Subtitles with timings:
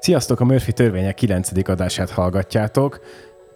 [0.00, 1.50] Sziasztok, a Murphy törvények 9.
[1.68, 3.00] adását hallgatjátok.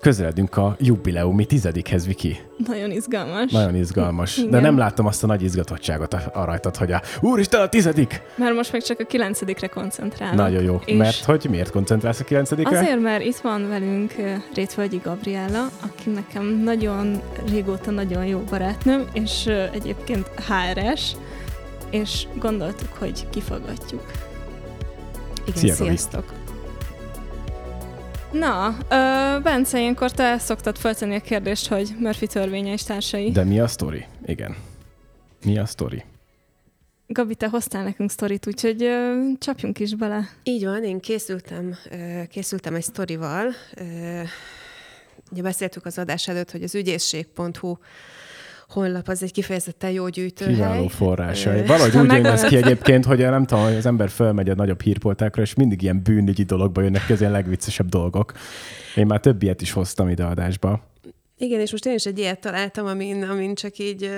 [0.00, 2.36] Közeledünk a jubileumi tizedikhez, Viki.
[2.66, 3.52] Nagyon izgalmas.
[3.52, 4.36] Nagyon izgalmas.
[4.36, 4.50] Igen.
[4.50, 8.22] De nem láttam azt a nagy izgatottságot a, a rajtad, hogy a Úristen, a tizedik!
[8.36, 10.36] Mert most meg csak a kilencedikre koncentrálok.
[10.36, 10.80] Nagyon jó.
[10.84, 12.78] És Mert hogy miért koncentrálsz a kilencedikre?
[12.78, 14.14] Azért, mert itt van velünk
[14.54, 21.12] Rétvölgyi Gabriella, aki nekem nagyon régóta nagyon jó barátnőm, és egyébként HRS,
[21.90, 24.32] és gondoltuk, hogy kifaggatjuk.
[25.46, 26.32] Igen, Szia, sziasztok!
[28.32, 33.30] Na, ö, Bence, ilyenkor te szoktad feltenni a kérdést, hogy Murphy törvénye és társai.
[33.30, 34.04] De mi a sztori?
[34.26, 34.56] Igen.
[35.44, 36.04] Mi a sztori?
[37.06, 40.28] Gabi, te hoztál nekünk sztorit, úgyhogy ö, csapjunk is bele.
[40.42, 43.46] Így van, én készültem, ö, készültem egy sztorival.
[43.76, 44.20] Ö,
[45.30, 47.76] Ugye beszéltük az adás előtt, hogy az ügyészség.hu
[48.68, 50.54] honlap az egy kifejezetten jó gyűjtőhely.
[50.54, 51.66] Kiváló forrásai.
[51.66, 54.82] Valahogy úgy jön ez ki egyébként, hogy nem tudom, hogy az ember fölmegy a nagyobb
[54.82, 58.32] hírportákra, és mindig ilyen bűnügyi dologba jönnek ki az ilyen legviccesebb dolgok.
[58.94, 60.92] Én már több ilyet is hoztam ide adásba.
[61.38, 64.10] Igen, és most én is egy ilyet találtam, amin, amin csak így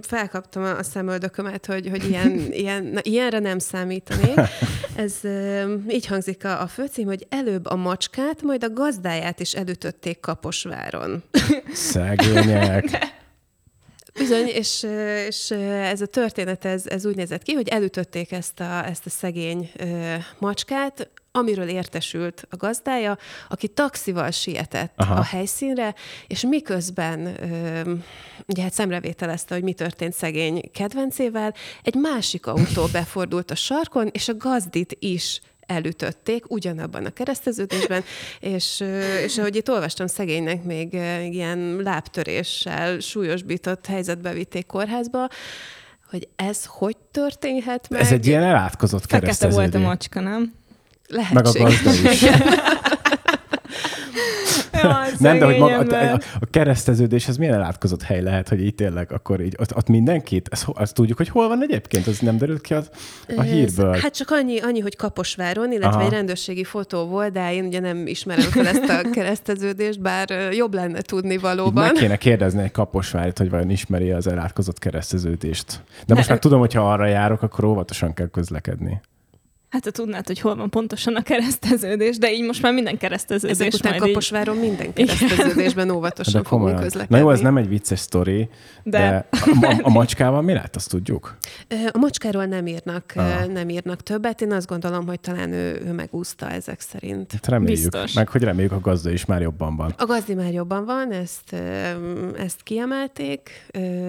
[0.00, 2.30] felkaptam a szemöldökömet, hogy, hogy ilyen,
[2.62, 4.40] ilyen, na, ilyenre nem számítanék.
[4.94, 5.20] Ez
[5.88, 11.22] így hangzik a, a főcím, hogy előbb a macskát, majd a gazdáját is elütötték Kaposváron.
[11.72, 12.90] Szegények.
[14.18, 14.86] Bizony, és,
[15.26, 19.10] és ez a történet, ez, ez úgy nézett ki, hogy elütötték ezt a, ezt a
[19.10, 19.70] szegény
[20.38, 24.92] macskát, amiről értesült a gazdája, aki taxival sietett.
[24.96, 25.14] Aha.
[25.14, 25.94] a helyszínre,
[26.26, 27.92] és miközben ö,
[28.46, 34.28] ugye hát szemrevételezte, hogy mi történt szegény kedvencével, egy másik autó befordult a sarkon, és
[34.28, 38.04] a gazdit is elütötték ugyanabban a kereszteződésben,
[38.40, 38.84] és,
[39.24, 40.92] és ahogy itt olvastam, szegénynek még
[41.32, 45.28] ilyen lábtöréssel súlyosbított helyzetbe vitték kórházba,
[46.10, 48.00] hogy ez hogy történhet meg?
[48.00, 49.86] Ez egy ilyen elátkozott Fekete volt a kereszteződés.
[49.86, 50.52] macska, nem?
[51.32, 51.82] Meg a Lehetséges.
[51.82, 52.24] gazda is.
[55.18, 59.12] Nem, de hogy maga, a, a, kereszteződés, ez milyen elátkozott hely lehet, hogy így tényleg
[59.12, 62.60] akkor így, ott, ott mindenkit, ezt, azt tudjuk, hogy hol van egyébként, az nem derült
[62.60, 62.90] ki az,
[63.36, 63.92] a hírből.
[63.94, 66.02] Ez- Hát csak annyi, annyi, hogy Kaposváron, illetve Aha.
[66.04, 70.74] Egy rendőrségi fotó volt, de én ugye nem ismerem fel ezt a kereszteződést, bár jobb
[70.74, 71.84] lenne tudni Így valóban.
[71.84, 75.80] meg kéne kérdezni egy kaposvárit, hogy vajon ismeri az elátkozott kereszteződést.
[76.06, 79.00] De most már tudom, hogy ha arra járok, akkor óvatosan kell közlekedni.
[79.74, 83.56] Hát, ha tudnád, hogy hol van pontosan a kereszteződés, de így most már minden kereszteződés
[83.58, 86.80] Ezek után majd így- Kaposváron minden kereszteződésben óvatosan De fogunk komolyan.
[86.82, 87.16] közlekedni.
[87.16, 88.48] Na jó, ez nem egy vicces sztori,
[88.82, 91.36] de, De- a, a, a macskával mi lett, azt tudjuk?
[91.92, 93.46] A macskáról nem írnak, ö, Aha.
[93.46, 94.40] nem írnak többet.
[94.40, 97.32] Én azt gondolom, hogy talán ő, ő megúszta ezek szerint.
[97.32, 97.80] Hát reméljük.
[97.90, 98.12] Biztos.
[98.12, 99.94] Meg hogy reméljük, a gazda is már jobban van.
[99.98, 101.52] A gazdi már jobban van, ezt,
[102.38, 103.50] ezt kiemelték,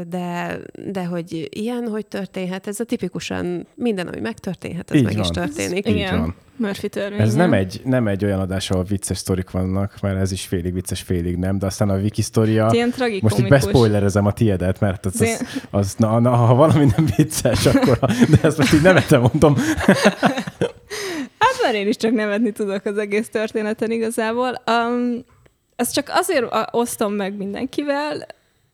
[0.07, 0.57] de,
[0.91, 5.19] de hogy ilyen, hogy történhet, ez a tipikusan minden, ami megtörténhet, az Így meg is
[5.19, 5.31] van.
[5.55, 5.87] Történik.
[5.87, 6.19] Így Igen.
[6.19, 6.35] van.
[6.57, 7.19] Murphy törvény.
[7.19, 10.73] Ez nem egy, nem egy olyan adás, ahol vicces sztorik vannak, mert ez is félig
[10.73, 12.69] vicces, félig nem, de aztán a wiki sztoria...
[12.71, 17.07] Ilyen Most így bespoilerezem a tiedet, mert az, az, az na, na, ha valami nem
[17.15, 17.99] vicces, akkor...
[18.29, 19.55] De ezt most így nem mondom.
[21.37, 24.61] Hát már én is csak nevetni tudok az egész történeten igazából.
[24.67, 25.25] Um,
[25.75, 28.27] ezt csak azért osztom meg mindenkivel,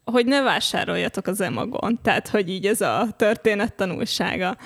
[0.03, 1.99] hogy ne vásároljatok az emagon.
[2.01, 4.57] Tehát, hogy így ez a történet tanulsága.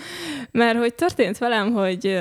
[0.52, 2.20] Mert hogy történt velem, hogy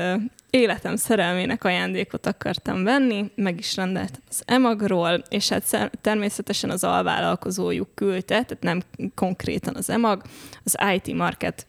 [0.50, 7.94] életem szerelmének ajándékot akartam venni, meg is rendeltem az emagról, és hát természetesen az alvállalkozójuk
[7.94, 8.82] küldte, tehát nem
[9.14, 10.22] konkrétan az emag,
[10.64, 11.66] az IT Market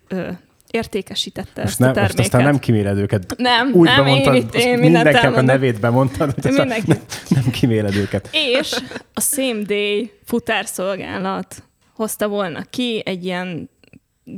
[0.71, 2.17] értékesítette Most, ezt a nem, terméket.
[2.17, 3.35] most aztán nem kiméled őket.
[3.37, 6.83] Nem, Úgy nem, bemondtad, én itt, én mindenkinek a nevét bemondtad, hogy Mindenki.
[6.87, 6.99] nem,
[7.29, 8.29] nem kiméled őket.
[8.31, 8.75] És
[9.13, 13.69] a Same Day futárszolgálat hozta volna ki egy ilyen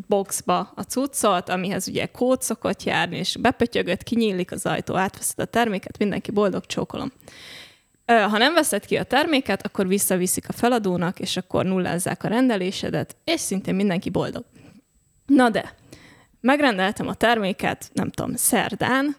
[0.08, 5.46] boxba a cuccot, amihez ugye kód szokott járni, és bepötyögött, kinyílik az ajtó, átveszed a
[5.46, 7.12] terméket, mindenki boldog, csókolom.
[8.06, 13.16] Ha nem veszed ki a terméket, akkor visszaviszik a feladónak, és akkor nullázzák a rendelésedet,
[13.24, 14.46] és szintén mindenki boldog.
[15.26, 15.74] Na de,
[16.48, 19.16] megrendeltem a terméket, nem tudom, szerdán,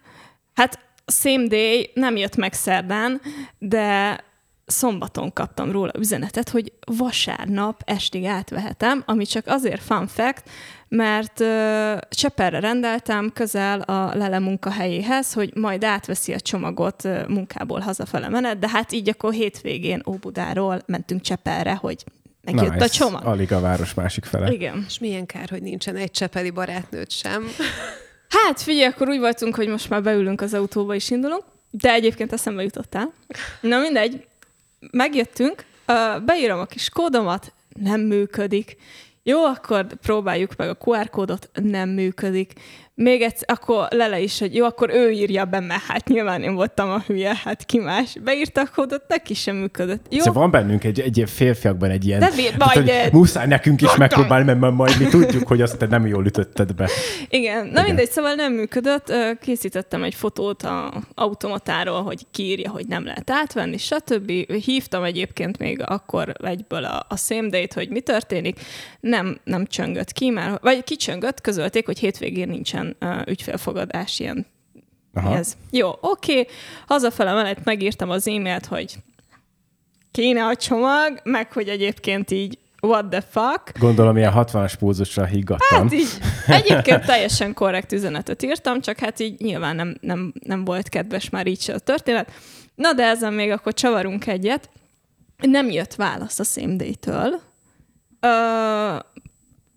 [0.55, 3.21] hát same day nem jött meg szerdán,
[3.59, 4.21] de
[4.67, 10.43] szombaton kaptam róla üzenetet, hogy vasárnap estig átvehetem, ami csak azért fun fact,
[10.89, 17.81] mert ö, Cseperre rendeltem közel a Lele munkahelyéhez, hogy majd átveszi a csomagot ö, munkából
[17.81, 22.05] hazafele menet, de hát így akkor hétvégén Óbudáról mentünk Cseperre, hogy
[22.55, 23.25] megjött a ez csomag.
[23.25, 24.53] Alig a város másik fele.
[24.53, 24.85] Igen.
[24.89, 27.45] És milyen kár, hogy nincsen egy csepeli barátnőt sem.
[28.29, 32.33] Hát figyelj, akkor úgy voltunk, hogy most már beülünk az autóba és indulunk, de egyébként
[32.33, 33.13] eszembe jutottál.
[33.61, 34.27] Na mindegy,
[34.91, 35.65] megjöttünk,
[36.25, 38.77] beírom a kis kódomat, nem működik.
[39.23, 42.53] Jó, akkor próbáljuk meg a QR kódot, nem működik.
[43.01, 46.55] Még egyszer, akkor lele is, hogy jó, akkor ő írja be, mert hát nyilván én
[46.55, 48.17] voltam a hülye, hát ki más.
[48.25, 50.07] Beírta a kódot, neki sem működött.
[50.11, 52.21] Jó, Szóval van bennünk egy, egy ilyen férfiakban egy ilyen...
[52.21, 55.79] De mi- tehát, majd, eh, muszáj nekünk is megpróbálni, mert majd mi tudjuk, hogy azt
[55.79, 56.89] te nem jól ütötted be.
[57.29, 57.85] Igen, na Igen.
[57.85, 59.13] mindegy, szóval nem működött.
[59.41, 64.31] Készítettem egy fotót a automatáról, hogy kiírja, hogy nem lehet átvenni, stb.
[64.65, 68.61] Hívtam egyébként még akkor egyből a, a same date, hogy mi történik.
[69.01, 74.47] Nem, nem csöngött ki már, vagy kicsöngött, közölték, hogy hétvégén nincsen uh, ügyfélfogadás ilyen
[75.15, 75.37] Aha.
[75.37, 75.57] ez.
[75.71, 76.47] Jó, oké.
[76.87, 78.97] Hazafele mellett megírtam az e-mailt, hogy
[80.11, 83.79] kéne a csomag, meg hogy egyébként így what the fuck.
[83.79, 85.83] Gondolom, ilyen 60-as pulzusra higgadtam.
[85.83, 86.09] Hát így,
[86.47, 91.47] egyébként teljesen korrekt üzenetet írtam, csak hát így nyilván nem, nem, nem volt kedves már
[91.47, 92.31] így se a történet.
[92.75, 94.71] Na de ezen még akkor csavarunk egyet.
[95.37, 97.41] Nem jött válasz a.
[98.21, 98.97] Ö,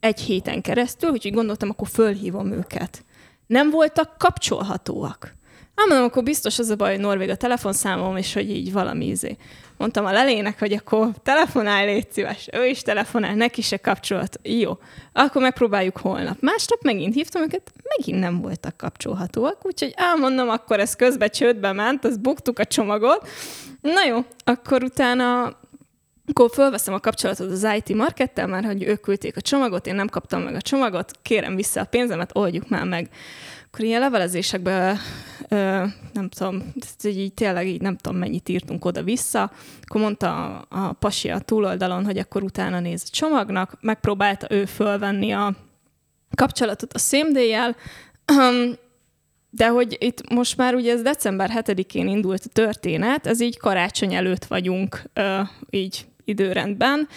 [0.02, 3.04] egy héten keresztül, úgyhogy gondoltam, akkor fölhívom őket.
[3.48, 5.34] Nem voltak kapcsolhatóak.
[5.76, 9.06] Hát mondom, akkor biztos az a baj, hogy Norvég a telefonszámom, és hogy így valami
[9.06, 9.38] izé.
[9.78, 12.48] Mondtam a lelének, hogy akkor telefonálj, légy szíves.
[12.54, 14.40] Ő is telefonál, neki se kapcsolat.
[14.44, 14.78] Jó,
[15.14, 16.40] akkor megpróbáljuk holnap.
[16.40, 22.06] Másnap megint hívtam őket, megint nem voltak kapcsolhatóak, úgyhogy elmondom, akkor ez közbe csődbe ment,
[22.06, 23.28] az buktuk a csomagot.
[23.82, 25.60] Na jó, akkor utána
[26.32, 30.08] akkor fölveszem a kapcsolatot az IT markettel, mert hogy ők küldték a csomagot, én nem
[30.08, 33.10] kaptam meg a csomagot, kérem vissza a pénzemet, oldjuk már meg.
[33.68, 34.98] Akkor ilyen levelezésekben,
[35.50, 35.56] ö,
[36.14, 36.74] nem tudom,
[37.04, 39.52] így tényleg így nem tudom mennyit írtunk oda-vissza,
[39.82, 44.66] akkor mondta a, a pasi a túloldalon, hogy akkor utána néz a csomagnak, megpróbálta ő
[44.66, 45.56] fölvenni a
[46.36, 47.76] kapcsolatot a szémdéjjel,
[49.50, 54.14] de hogy itt most már ugye ez december 7-én indult a történet, ez így karácsony
[54.14, 55.02] előtt vagyunk
[55.70, 57.08] így időrendben,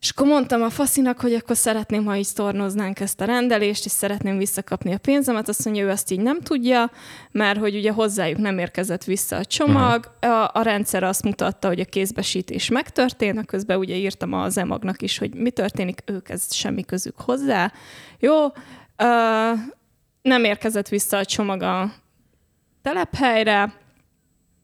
[0.00, 3.90] és akkor mondtam a faszinak, hogy akkor szeretném, ha így sztornoznánk ezt a rendelést, és
[3.90, 5.48] szeretném visszakapni a pénzemet.
[5.48, 6.90] Azt mondja, ő azt így nem tudja,
[7.30, 10.16] mert hogy ugye hozzájuk nem érkezett vissza a csomag.
[10.20, 15.18] A, a rendszer azt mutatta, hogy a kézbesítés megtörtént, közben ugye írtam az emagnak is,
[15.18, 17.72] hogy mi történik, ők ez semmi közük hozzá.
[18.18, 18.52] Jó, uh,
[20.22, 21.92] nem érkezett vissza a csomag a
[22.82, 23.74] telephelyre,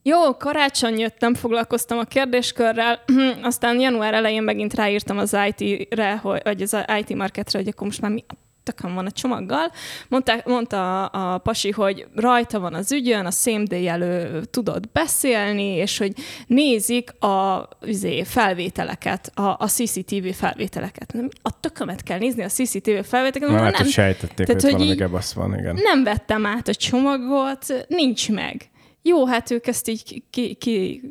[0.03, 3.03] jó, karácsony jött, nem foglalkoztam a kérdéskörrel,
[3.43, 8.11] aztán január elején megint ráírtam az IT-re, vagy az IT marketre, hogy akkor most már
[8.11, 8.23] mi
[8.63, 9.71] tökön van a csomaggal.
[10.07, 14.89] Mondta, mondta a, a pasi, hogy rajta van az ügyön, a same day elő tudod
[14.91, 16.13] beszélni, és hogy
[16.47, 21.13] nézik a üzé, felvételeket, a, a CCTV felvételeket.
[21.13, 23.55] Nem, A tökömet kell nézni a CCTV felvételeket.
[23.55, 25.75] Na, hát, hogy sejtették, Tehát, hogy hogy így- van, igen.
[25.83, 28.71] nem vettem át a csomagot, nincs meg.
[29.05, 31.01] Jó, hát ők ezt így ki, ki,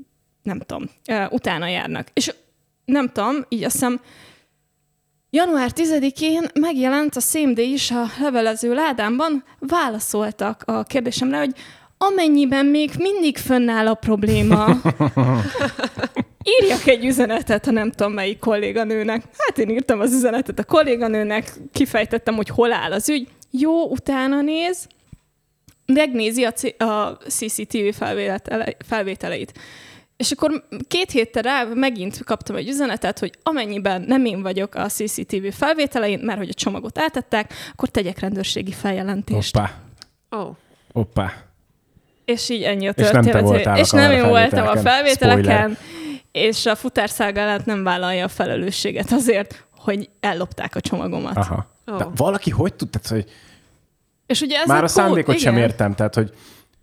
[0.42, 0.88] nem tudom,
[1.30, 2.08] utána járnak.
[2.12, 2.34] És
[2.84, 4.00] nem tudom, így azt hiszem,
[5.30, 11.54] január 10-én megjelent a Same Day is a levelező ládámban, válaszoltak a kérdésemre, hogy
[11.98, 14.66] amennyiben még mindig fönnáll a probléma,
[16.60, 19.22] írjak egy üzenetet, ha nem tudom melyik kolléganőnek.
[19.38, 23.28] Hát én írtam az üzenetet a kolléganőnek, kifejtettem, hogy hol áll az ügy.
[23.50, 24.86] Jó, utána néz,
[25.86, 29.52] megnézi a, C- a CCTV felvétele, felvételeit.
[30.16, 34.86] És akkor két héttel rá megint kaptam egy üzenetet, hogy amennyiben nem én vagyok a
[34.86, 39.56] CCTV felvételein, mert hogy a csomagot eltettek, akkor tegyek rendőrségi feljelentést.
[39.56, 39.72] Hoppá,
[40.36, 40.56] Ó, oh.
[40.92, 41.32] hoppá.
[42.24, 43.78] És így ennyi a És nem te történet.
[43.78, 44.82] és nem én voltam a felvételeken.
[44.82, 45.78] felvételeken,
[46.32, 51.36] és a futárszolgálat nem vállalja a felelősséget azért, hogy ellopták a csomagomat.
[51.36, 51.66] Aha.
[51.92, 51.96] Ó.
[51.96, 53.32] De valaki hogy tud, tehát, hogy
[54.26, 55.68] És ugye ez már a szándékot sem igen.
[55.68, 56.32] értem, tehát, hogy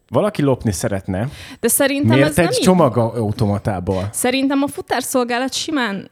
[0.07, 1.27] valaki lopni szeretne,
[1.59, 4.09] De szerintem miért ez nem egy így csomag automatából?
[4.11, 6.09] Szerintem a futárszolgálat simán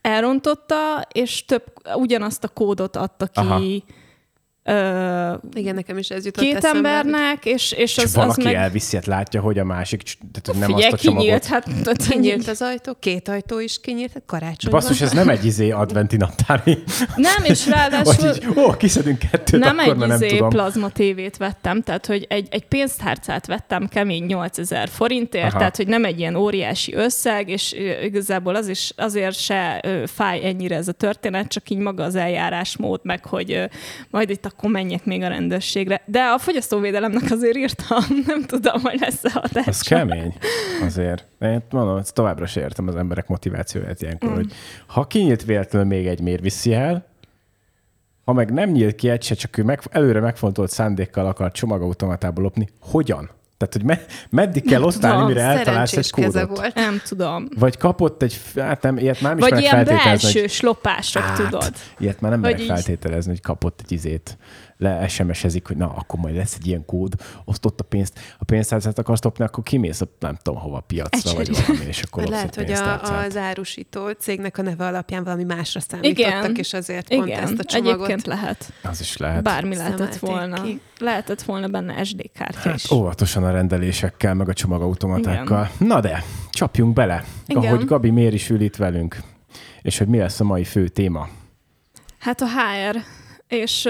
[0.00, 1.64] elrontotta, és több
[1.94, 3.60] ugyanazt a kódot adta Aha.
[4.66, 6.88] Ö, igen, nekem is ez jutott két eszembe.
[6.88, 8.54] embernek, és, és És az, az valaki meg...
[8.54, 11.24] elviszi, hát látja, hogy a másik, tehát hogy nem Figyelj, azt a csomagot.
[11.24, 11.64] kinyílt, hát
[12.08, 15.08] Kinyílt az ajtó, két ajtó is kinyílt, hát De karácsony basszus, van.
[15.08, 16.82] ez nem egy izé adventi naptári.
[17.16, 20.48] Nem, és ráadásul így, ó, kiszedünk kettőt, nem akkor egy már nem izé tudom.
[20.48, 25.58] plazma tévét vettem, tehát hogy egy, egy pénztárcát vettem kemény 8000 forintért, Aha.
[25.58, 30.76] tehát hogy nem egy ilyen óriási összeg, és igazából az is azért se fáj ennyire
[30.76, 33.68] ez a történet, csak így maga az eljárásmód, meg hogy
[34.10, 36.02] majd itt akkor menjek még a rendőrségre.
[36.06, 39.70] De a fogyasztóvédelemnek azért írtam, nem tudom, hogy lesz-e hatása.
[39.70, 40.34] Az kemény
[40.82, 41.24] azért.
[41.40, 44.34] Én mondom, ezt továbbra sem értem az emberek motivációját ilyenkor, mm.
[44.34, 44.52] hogy
[44.86, 47.06] ha kinyílt véletlenül még egy, miért viszi el,
[48.24, 52.42] ha meg nem nyílt ki egy se, csak ő meg, előre megfontolt szándékkal akar csomagautomatából
[52.42, 53.30] lopni, hogyan?
[53.56, 56.56] Tehát, hogy me, meddig kell osztálni, tudom, mire eltalálsz egy kódot?
[56.56, 56.74] volt.
[56.74, 57.48] Nem tudom.
[57.58, 61.36] Vagy kapott egy, hát nem, ilyet már nem is Vagy meg ilyen belső slopások, Át,
[61.36, 61.72] tudod.
[61.98, 64.38] Ilyet már nem merek így- feltételezni, hogy kapott egy izét,
[64.78, 67.14] le SMS-ezik, hogy na, akkor majd lesz egy ilyen kód,
[67.44, 71.48] osztott a pénzt, a pénztárcát akarsz lopni, akkor kimész a, nem tudom hova, piacra, vagy
[71.48, 71.66] Egyszerű.
[71.66, 75.80] valami, és akkor Vagy lehet, hogy a, az árusító cégnek a neve alapján valami másra
[75.80, 76.54] számítottak, Igen.
[76.54, 77.94] és azért pont Igen, ezt a csomagot...
[77.94, 78.72] egyébként lehet.
[78.82, 79.42] Az is lehet.
[79.42, 80.62] Bármi lehetett volna.
[80.62, 80.80] ki.
[80.98, 82.90] Lehetett volna benne SD kártya Hát is.
[82.90, 85.70] óvatosan a rendelésekkel, meg a csomagautomatákkal.
[85.78, 87.62] Na de, csapjunk bele, Igen.
[87.64, 89.16] ahogy Gabi miért is ül itt velünk,
[89.82, 91.28] és hogy mi lesz a mai fő téma.
[92.18, 92.96] Hát a HR,
[93.48, 93.88] és,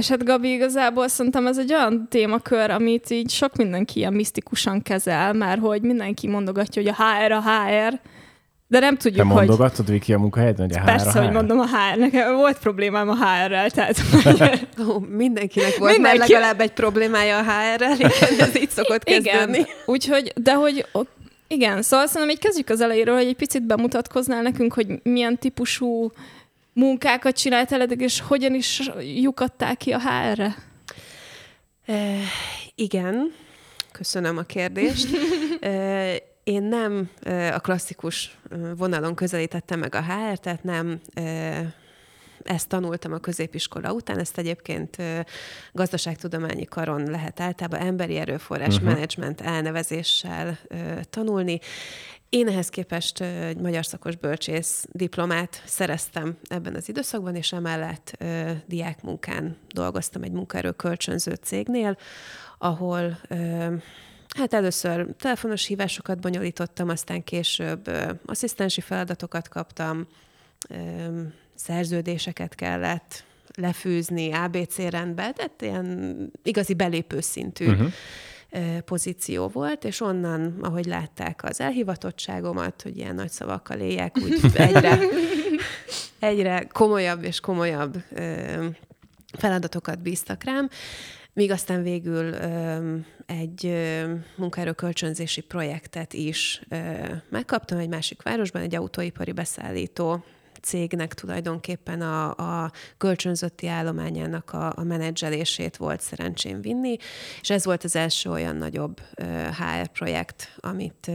[0.00, 4.82] és hát Gabi igazából szerintem ez egy olyan témakör, amit így sok mindenki ilyen misztikusan
[4.82, 8.00] kezel, mert hogy mindenki mondogatja, hogy a HR a HR,
[8.68, 11.28] de nem Te tudjuk, hogy mondogatod, Viki, a munkahelyeden, hogy a persze, HR a hogy
[11.28, 11.34] HR?
[11.34, 13.96] mondom a HR, nekem volt problémám a HR-rel, tehát
[14.88, 17.96] Ó, mindenkinek volt Mindenki- már legalább egy problémája a HR-rel,
[18.38, 19.58] ez így szokott kezdődni.
[19.58, 20.86] Igen, úgyhogy, de hogy
[21.48, 26.10] igen, szóval szerintem így kezdjük az elejéről, hogy egy picit bemutatkoznál nekünk, hogy milyen típusú
[26.76, 30.56] munkákat csináltál eddig, és hogyan is lyukadtál ki a HR-re?
[31.86, 32.18] E,
[32.74, 33.32] igen,
[33.92, 35.08] köszönöm a kérdést.
[35.60, 38.36] E, én nem e, a klasszikus
[38.76, 41.00] vonalon közelítettem meg a HR, tehát nem
[42.42, 44.96] ezt tanultam a középiskola után, ezt egyébként
[45.72, 48.92] gazdaságtudományi karon lehet általában emberi erőforrás uh-huh.
[48.92, 50.58] menedzsment elnevezéssel
[51.10, 51.60] tanulni.
[52.36, 58.50] Én ehhez képest egy magyar szakos bölcsész diplomát szereztem ebben az időszakban, és emellett ö,
[58.66, 61.98] diákmunkán dolgoztam egy munkaerő kölcsönző cégnél,
[62.58, 63.18] ahol
[64.36, 70.06] Hát először telefonos hívásokat bonyolítottam, aztán később ö, asszisztensi feladatokat kaptam,
[70.68, 70.74] ö,
[71.54, 73.24] szerződéseket kellett
[73.54, 77.92] lefűzni ABC rendbe, tehát ilyen igazi belépő szintű uh-huh.
[78.84, 84.98] Pozíció volt, és onnan, ahogy látták az elhivatottságomat, hogy ilyen nagy szavakkal éljek, úgy egyre,
[86.18, 88.02] egyre komolyabb és komolyabb
[89.38, 90.68] feladatokat bíztak rám,
[91.32, 92.34] míg aztán végül
[93.26, 93.72] egy
[94.36, 96.62] munkaerőkölcsönzési projektet is
[97.28, 100.24] megkaptam egy másik városban, egy autóipari beszállító
[100.62, 106.96] cégnek tulajdonképpen a, a kölcsönzötti állományának a, a menedzselését volt szerencsém vinni,
[107.40, 109.00] és ez volt az első olyan nagyobb
[109.58, 111.10] HR projekt, amit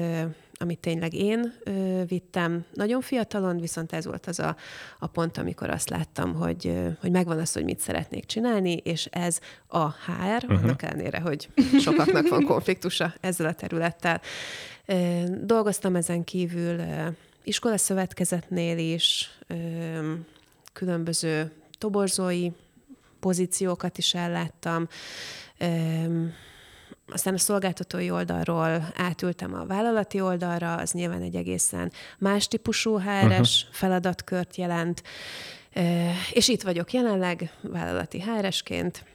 [0.62, 4.56] amit tényleg én ö, vittem nagyon fiatalon, viszont ez volt az a,
[5.00, 9.06] a pont, amikor azt láttam, hogy, ö, hogy megvan az, hogy mit szeretnék csinálni, és
[9.06, 10.64] ez a HR, uh-huh.
[10.64, 14.22] annak ellenére, hogy sokaknak van konfliktusa ezzel a területtel.
[14.86, 17.08] Ö, dolgoztam ezen kívül ö,
[17.44, 20.14] iskolaszövetkezetnél is, ö,
[20.74, 22.50] különböző toborzói
[23.20, 24.88] pozíciókat is elláttam,
[27.08, 33.62] aztán a szolgáltatói oldalról átültem a vállalati oldalra, az nyilván egy egészen más típusú HR-es
[33.62, 33.76] uh-huh.
[33.76, 35.04] feladatkört jelent,
[36.32, 39.06] és itt vagyok jelenleg vállalati HR-esként,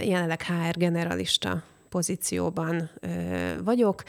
[0.00, 2.90] jelenleg HR generalista pozícióban
[3.64, 4.02] vagyok.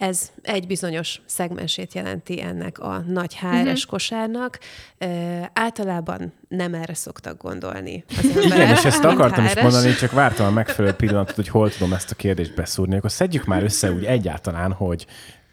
[0.00, 3.90] Ez egy bizonyos szegmensét jelenti ennek a nagy HR-es uh-huh.
[3.90, 4.58] kosárnak.
[5.00, 8.44] Uh, általában nem erre szoktak gondolni az emberek.
[8.44, 12.10] Igen, és ezt akartam is mondani, csak vártam a megfelelő pillanatot, hogy hol tudom ezt
[12.10, 12.96] a kérdést beszúrni.
[12.96, 15.06] Akkor szedjük már össze úgy egyáltalán, hogy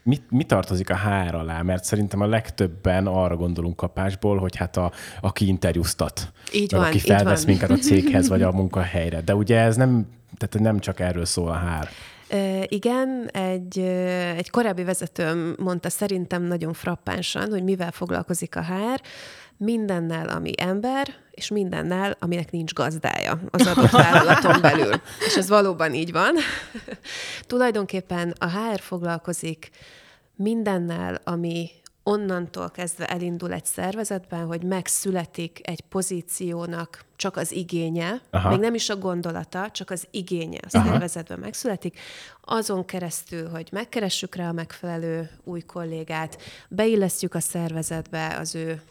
[0.03, 4.77] mi, mi tartozik a HR alá, mert szerintem a legtöbben arra gondolunk kapásból, hogy hát
[4.77, 7.55] a, aki interjúztat, így van, aki felvesz így van.
[7.55, 9.21] minket a céghez, vagy a munkahelyre.
[9.21, 11.87] De ugye ez nem, tehát nem csak erről szól a HR.
[12.63, 13.79] Igen, egy,
[14.38, 19.01] egy korábbi vezetőm mondta szerintem nagyon frappánsan, hogy mivel foglalkozik a HR,
[19.57, 24.93] mindennel, ami ember, és mindennel, aminek nincs gazdája az adott vállalaton belül.
[25.25, 26.36] És ez valóban így van.
[27.48, 29.69] Tulajdonképpen a HR foglalkozik
[30.36, 31.69] mindennel, ami
[32.07, 38.49] onnantól kezdve elindul egy szervezetben, hogy megszületik egy pozíciónak csak az igénye, Aha.
[38.49, 41.45] még nem is a gondolata, csak az igénye a szervezetben Aha.
[41.45, 41.99] megszületik,
[42.41, 48.81] azon keresztül, hogy megkeressük rá a megfelelő új kollégát, beillesztjük a szervezetbe az ő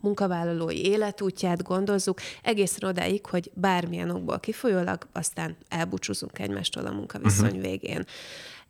[0.00, 7.62] munkavállalói életútját gondozzuk, egészen odáig, hogy bármilyen okból kifolyólag aztán elbúcsúzunk egymástól a munkaviszony uh-huh.
[7.62, 8.04] végén.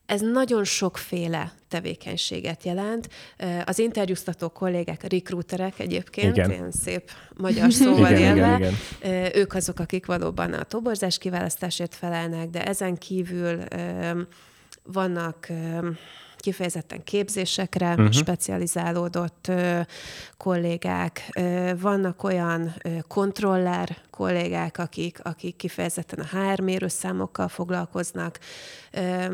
[0.08, 3.08] Ez nagyon sokféle tevékenységet jelent.
[3.64, 6.50] Az interjúztató kollégák, a recruiterek egyébként, igen.
[6.50, 9.30] ilyen szép magyar szóval igen, élve, igen, igen.
[9.34, 13.64] ők azok, akik valóban a toborzás kiválasztásért felelnek, de ezen kívül
[14.82, 15.48] vannak
[16.38, 18.10] kifejezetten képzésekre uh-huh.
[18.10, 19.80] specializálódott ö,
[20.36, 21.22] kollégák.
[21.36, 28.38] Ö, vannak olyan ö, kontroller kollégák, akik, akik kifejezetten a HR mérőszámokkal foglalkoznak.
[28.92, 29.26] Ö,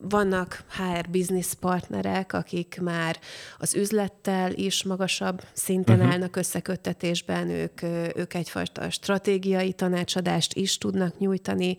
[0.00, 3.18] vannak HR business partnerek, akik már
[3.58, 6.12] az üzlettel is magasabb szinten uh-huh.
[6.12, 7.82] állnak összeköttetésben, ők,
[8.16, 11.76] ők egyfajta stratégiai tanácsadást is tudnak nyújtani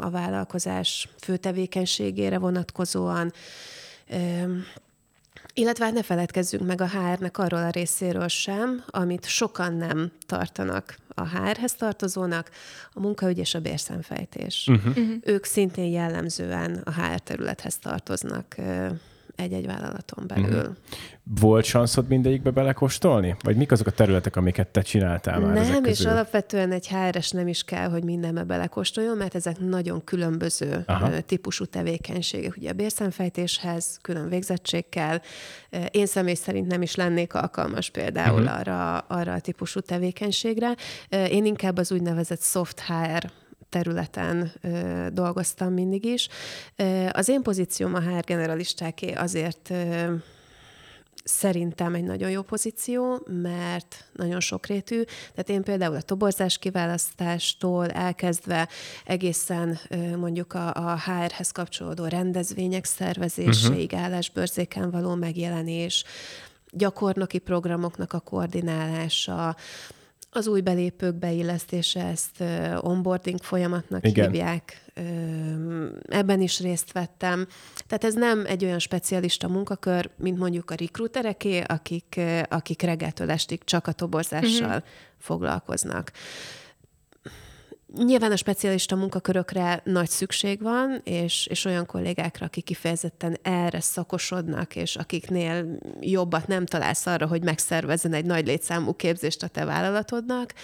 [0.00, 3.32] a vállalkozás főtevékenységére vonatkozóan.
[5.54, 10.96] Illetve hát ne feledkezzünk meg a HR-nek arról a részéről sem, amit sokan nem tartanak
[11.14, 12.50] a HR-hez tartozónak,
[12.92, 14.66] a munkaügy és a bérszemfejtés.
[14.68, 14.96] Uh-huh.
[14.96, 15.16] Uh-huh.
[15.22, 18.56] Ők szintén jellemzően a HR területhez tartoznak
[19.40, 20.58] egy-egy vállalaton belül.
[20.58, 20.74] Uh-huh.
[21.40, 23.36] Volt sanszod mindegyikbe belekóstolni?
[23.42, 27.48] Vagy mik azok a területek, amiket te csináltál már Nem, és alapvetően egy hr nem
[27.48, 31.20] is kell, hogy mindenbe belekóstoljon, mert ezek nagyon különböző Aha.
[31.20, 32.56] típusú tevékenységek.
[32.56, 35.20] Ugye a bérszemfejtéshez külön végzettség kell.
[35.90, 38.58] Én személy szerint nem is lennék alkalmas például uh-huh.
[38.58, 40.74] arra, arra a típusú tevékenységre.
[41.08, 43.30] Én inkább az úgynevezett soft HR
[43.70, 46.28] területen ö, dolgoztam mindig is.
[47.10, 50.14] Az én pozícióm a HR generalistáké azért ö,
[51.24, 55.02] szerintem egy nagyon jó pozíció, mert nagyon sokrétű.
[55.02, 58.68] Tehát én például a toborzás kiválasztástól elkezdve
[59.04, 59.78] egészen
[60.16, 64.04] mondjuk a, a HR-hez kapcsolódó rendezvények szervezéséig, uh-huh.
[64.04, 66.04] állásbörzéken való megjelenés,
[66.70, 69.56] gyakornoki programoknak a koordinálása,
[70.30, 72.42] az új belépők beillesztése, ezt
[72.80, 74.30] onboarding folyamatnak Igen.
[74.30, 74.84] hívják.
[76.08, 77.46] Ebben is részt vettem.
[77.86, 83.64] Tehát ez nem egy olyan specialista munkakör, mint mondjuk a rekrutereké, akik, akik reggeltől estig
[83.64, 84.82] csak a toborzással uh-huh.
[85.18, 86.12] foglalkoznak.
[87.96, 94.76] Nyilván a specialista munkakörökre nagy szükség van, és, és olyan kollégákra, akik kifejezetten erre szakosodnak,
[94.76, 100.54] és akiknél jobbat nem találsz arra, hogy megszervezzen egy nagy létszámú képzést a te vállalatodnak.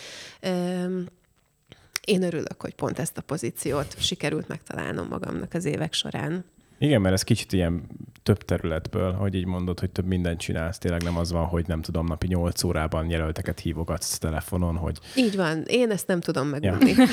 [2.04, 6.45] Én örülök, hogy pont ezt a pozíciót sikerült megtalálnom magamnak az évek során.
[6.78, 7.87] Igen, mert ez kicsit ilyen
[8.23, 11.83] több területből, hogy így mondod, hogy több mindent csinálsz, tényleg nem az van, hogy nem
[11.83, 14.99] tudom, napi 8 órában jelölteket hívogatsz telefonon, hogy...
[15.16, 16.95] Így van, én ezt nem tudom megmondani.
[16.97, 17.04] Ja.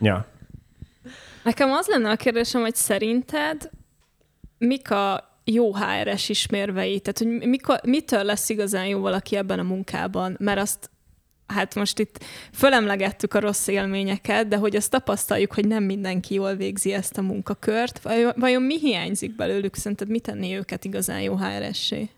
[0.10, 0.26] ja.
[1.44, 3.70] Nekem az lenne a kérdésem, hogy szerinted
[4.58, 7.00] mik a jó HR-es ismérvei?
[7.00, 10.36] Tehát, hogy mikor, mitől lesz igazán jó valaki ebben a munkában?
[10.38, 10.90] Mert azt
[11.52, 16.54] hát most itt fölemlegettük a rossz élményeket, de hogy azt tapasztaljuk, hogy nem mindenki jól
[16.54, 18.00] végzi ezt a munkakört.
[18.36, 19.74] Vajon mi hiányzik belőlük?
[19.74, 22.10] Szerinted mi tenni őket igazán jó HR-essé?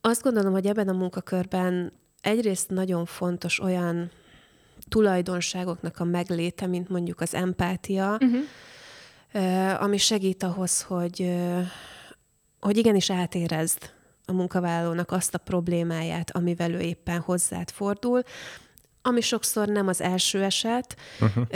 [0.00, 4.10] Azt gondolom, hogy ebben a munkakörben egyrészt nagyon fontos olyan
[4.88, 9.82] tulajdonságoknak a megléte, mint mondjuk az empátia, uh-huh.
[9.82, 11.30] ami segít ahhoz, hogy,
[12.60, 13.90] hogy igenis átérezd
[14.30, 18.22] a munkavállalónak azt a problémáját, amivel ő éppen hozzád fordul,
[19.02, 21.46] ami sokszor nem az első eset, uh-huh.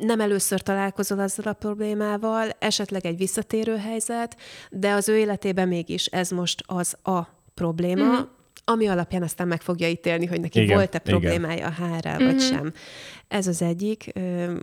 [0.00, 4.36] nem először találkozol azzal a problémával, esetleg egy visszatérő helyzet,
[4.70, 7.22] de az ő életében mégis ez most az a
[7.54, 8.28] probléma, uh-huh.
[8.64, 11.68] ami alapján aztán meg fogja ítélni, hogy neki igen, volt-e problémája igen.
[11.68, 12.30] a hárral, uh-huh.
[12.30, 12.72] vagy sem.
[13.28, 14.12] Ez az egyik.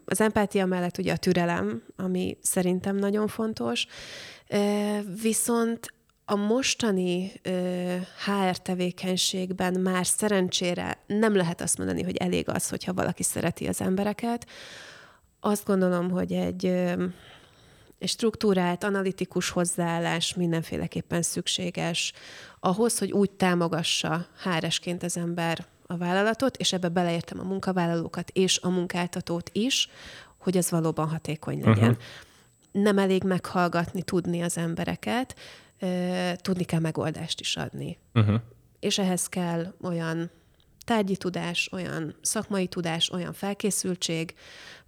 [0.06, 3.86] Az empátia mellett ugye a türelem, ami szerintem nagyon fontos.
[5.22, 5.94] Viszont
[6.26, 12.94] a mostani ö, HR tevékenységben már szerencsére nem lehet azt mondani, hogy elég az, hogyha
[12.94, 14.48] valaki szereti az embereket.
[15.40, 17.06] Azt gondolom, hogy egy, ö,
[18.00, 22.14] egy struktúrált, analitikus hozzáállás mindenféleképpen szükséges
[22.60, 28.60] ahhoz, hogy úgy támogassa HR-esként az ember a vállalatot, és ebbe beleértem a munkavállalókat és
[28.62, 29.90] a munkáltatót is,
[30.38, 31.90] hogy ez valóban hatékony legyen.
[31.90, 32.04] Uh-huh.
[32.72, 35.36] Nem elég meghallgatni, tudni az embereket,
[36.36, 37.98] tudni kell megoldást is adni.
[38.14, 38.42] Uh-huh.
[38.80, 40.32] És ehhez kell olyan
[40.86, 44.34] tárgyi tudás, olyan szakmai tudás, olyan felkészültség,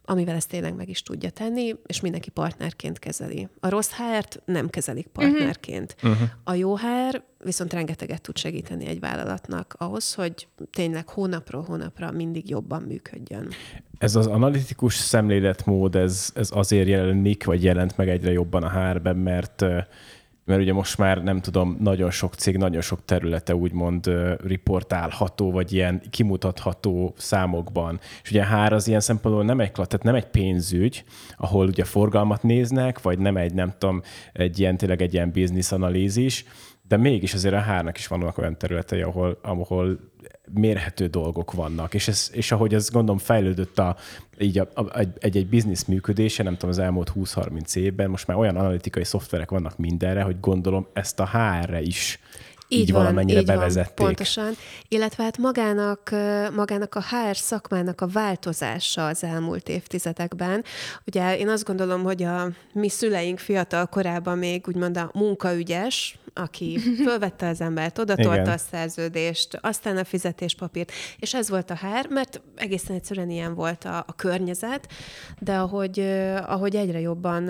[0.06, 3.48] amivel ezt tényleg meg is tudja tenni, és mindenki partnerként kezeli.
[3.60, 5.14] A rossz HR-t nem kezelik mhm.
[5.14, 5.96] partnerként.
[6.04, 6.30] Uh-huh.
[6.44, 12.50] A jó HR viszont rengeteget tud segíteni egy vállalatnak ahhoz, hogy tényleg hónapról hónapra mindig
[12.50, 13.48] jobban működjön.
[13.98, 19.16] Ez az analitikus szemléletmód, ez, ez azért jelenik, vagy jelent meg egyre jobban a HR-ben,
[19.16, 19.66] mert
[20.46, 24.10] mert ugye most már nem tudom, nagyon sok cég, nagyon sok területe úgymond
[24.44, 28.00] riportálható, vagy ilyen kimutatható számokban.
[28.24, 31.04] És ugye hár az ilyen szempontból nem egy, tehát nem egy pénzügy,
[31.38, 34.02] ahol ugye forgalmat néznek, vagy nem egy, nem tudom,
[34.34, 36.46] egy ilyen, tényleg egy ilyen biznisz analízis,
[36.88, 40.00] de mégis azért a hárnak is vannak olyan területei, ahol, ahol
[40.54, 43.96] mérhető dolgok vannak, és, ez, és ahogy ez gondolom fejlődött a,
[44.40, 48.38] így a, a, egy, egy biznisz működése, nem tudom, az elmúlt 20-30 évben, most már
[48.38, 52.20] olyan analitikai szoftverek vannak mindenre, hogy gondolom ezt a HR-re is
[52.68, 53.98] így, így valamennyire így bevezették.
[53.98, 54.54] Van, pontosan.
[54.88, 56.10] Illetve hát magának,
[56.56, 60.64] magának a HR szakmának a változása az elmúlt évtizedekben.
[61.06, 66.80] Ugye én azt gondolom, hogy a mi szüleink fiatal korában még úgymond a munkaügyes, aki
[67.06, 72.08] fölvette az embert, oda tolta a szerződést, aztán a fizetéspapírt, és ez volt a HR,
[72.10, 74.88] mert egészen egyszerűen ilyen volt a, a környezet,
[75.40, 76.00] de ahogy,
[76.46, 77.50] ahogy egyre jobban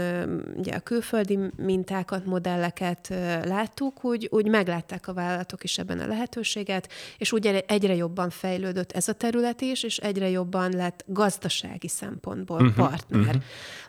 [0.56, 6.90] ugye a külföldi mintákat, modelleket láttuk, úgy, úgy meglátták a vállalatok is ebben a lehetőséget,
[7.18, 12.62] és úgy egyre jobban fejlődött ez a terület is, és egyre jobban lett gazdasági szempontból
[12.62, 13.20] uh-huh, partner.
[13.20, 13.42] Uh-huh.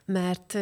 [0.05, 0.59] Mert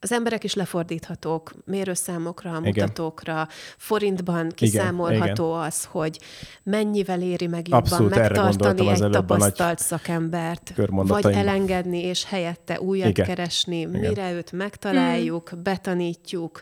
[0.00, 6.20] az emberek is lefordíthatók mérőszámokra, mutatókra, forintban kiszámolható igen, az, hogy
[6.62, 13.26] mennyivel éri meg jobban Abszolút, megtartani egy tapasztalt szakembert, vagy elengedni, és helyette újat igen.
[13.26, 13.90] keresni, igen.
[13.90, 16.60] mire őt megtaláljuk, betanítjuk,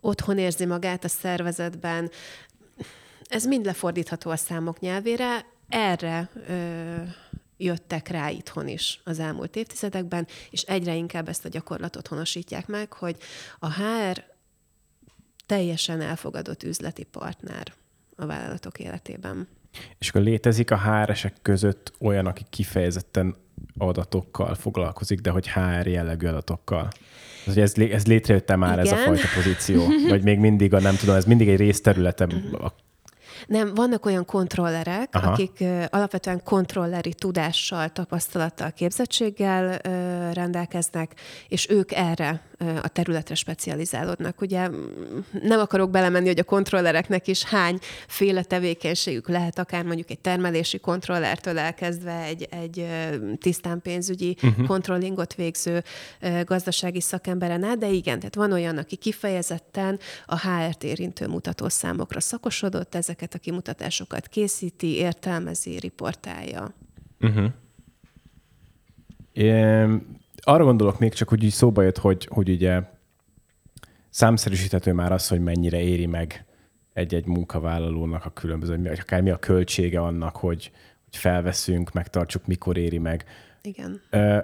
[0.00, 2.10] otthon érzi magát a szervezetben.
[3.28, 5.46] Ez mind lefordítható a számok nyelvére.
[5.68, 6.94] Erre ö,
[7.56, 12.92] jöttek rá itthon is az elmúlt évtizedekben, és egyre inkább ezt a gyakorlatot honosítják meg,
[12.92, 13.16] hogy
[13.58, 14.24] a HR
[15.46, 17.72] teljesen elfogadott üzleti partner
[18.16, 19.48] a vállalatok életében.
[19.98, 23.36] És akkor létezik a HR-esek között olyan, aki kifejezetten
[23.78, 26.88] adatokkal foglalkozik, de hogy HR jellegű adatokkal?
[27.56, 28.92] Ez, ez létrejött már Igen.
[28.92, 29.82] ez a fajta pozíció?
[30.08, 32.72] Vagy még mindig a, nem tudom, ez mindig egy részterülete a
[33.48, 35.30] nem, vannak olyan kontrollerek, Aha.
[35.30, 39.78] akik alapvetően kontrolleri tudással, tapasztalattal, képzettséggel
[40.32, 41.14] rendelkeznek,
[41.48, 42.42] és ők erre
[42.82, 44.40] a területre specializálódnak.
[44.40, 44.68] Ugye
[45.42, 50.78] nem akarok belemenni, hogy a kontrollereknek is hány féle tevékenységük lehet, akár mondjuk egy termelési
[50.78, 52.86] kontrollertől elkezdve egy, egy
[53.40, 54.66] tisztán pénzügyi uh-huh.
[54.66, 55.82] kontrollingot végző
[56.44, 62.94] gazdasági szakemberen át, de igen, tehát van olyan, aki kifejezetten a HR-t érintő mutatószámokra szakosodott,
[62.94, 66.74] ezeket a kimutatásokat készíti, értelmezi, riportálja.
[67.20, 67.52] Uh-huh
[70.40, 72.82] arra gondolok még csak, hogy így szóba jött, hogy, hogy ugye
[74.10, 76.44] számszerűsíthető már az, hogy mennyire éri meg
[76.92, 80.70] egy-egy munkavállalónak a különböző, akár mi a költsége annak, hogy,
[81.04, 83.24] hogy felveszünk, megtartsuk, mikor éri meg.
[83.62, 84.00] Igen.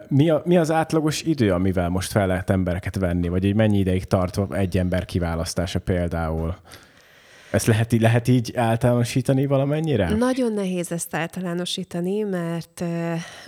[0.08, 3.78] Mi, a, mi az átlagos idő, amivel most fel lehet embereket venni, vagy egy mennyi
[3.78, 6.56] ideig tart egy ember kiválasztása például?
[7.54, 10.08] Ezt lehet, lehet így általánosítani valamennyire?
[10.08, 12.80] Nagyon nehéz ezt általánosítani, mert,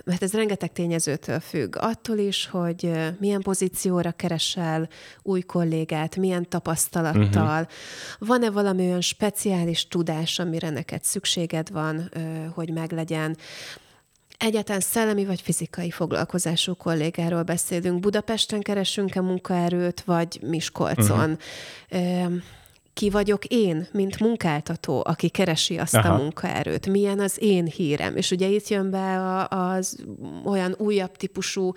[0.04, 1.76] mert ez rengeteg tényezőtől függ.
[1.78, 4.88] Attól is, hogy milyen pozícióra keresel
[5.22, 7.60] új kollégát, milyen tapasztalattal.
[7.60, 7.68] Uh-huh.
[8.18, 12.10] Van-e valami olyan speciális tudás, amire neked szükséged van,
[12.54, 13.36] hogy meglegyen.
[14.38, 18.00] Egyáltalán szellemi vagy fizikai foglalkozású kollégáról beszélünk.
[18.00, 21.38] Budapesten keresünk-e munkaerőt, vagy Miskolcon?
[21.90, 22.42] Uh-huh
[22.96, 26.08] ki vagyok én, mint munkáltató, aki keresi azt Aha.
[26.08, 28.16] a munkaerőt, milyen az én hírem.
[28.16, 30.04] És ugye itt jön be az
[30.44, 31.72] olyan újabb típusú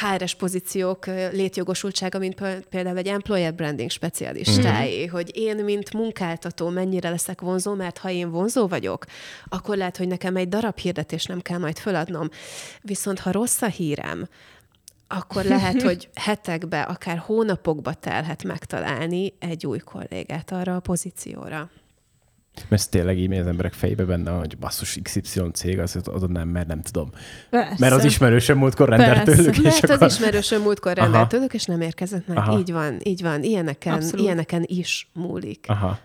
[0.00, 5.08] HRS pozíciók létjogosultsága, mint például egy employer branding specialistáé, mm.
[5.08, 9.04] hogy én, mint munkáltató mennyire leszek vonzó, mert ha én vonzó vagyok,
[9.48, 12.28] akkor lehet, hogy nekem egy darab hirdetés nem kell majd föladnom.
[12.80, 14.28] Viszont ha rossz a hírem,
[15.18, 21.70] akkor lehet, hogy hetekbe, akár hónapokba telhet megtalálni egy új kollégát arra a pozícióra.
[22.68, 26.66] Mert tényleg így az emberek fejébe benne, hogy basszus XY cég, az oda nem, mert
[26.66, 27.10] nem tudom.
[27.50, 27.74] Persze.
[27.78, 29.56] Mert az ismerősöm múltkor rendelt tőlük.
[29.56, 30.02] És mert akkor...
[30.02, 32.36] az ismerősöm múltkor rendelt tőlük, és nem érkezett meg.
[32.36, 32.58] Aha.
[32.58, 33.42] Így van, így van.
[33.42, 34.20] Ilyeneken, Abszolút.
[34.20, 35.64] ilyeneken is múlik.
[35.68, 35.98] Aha.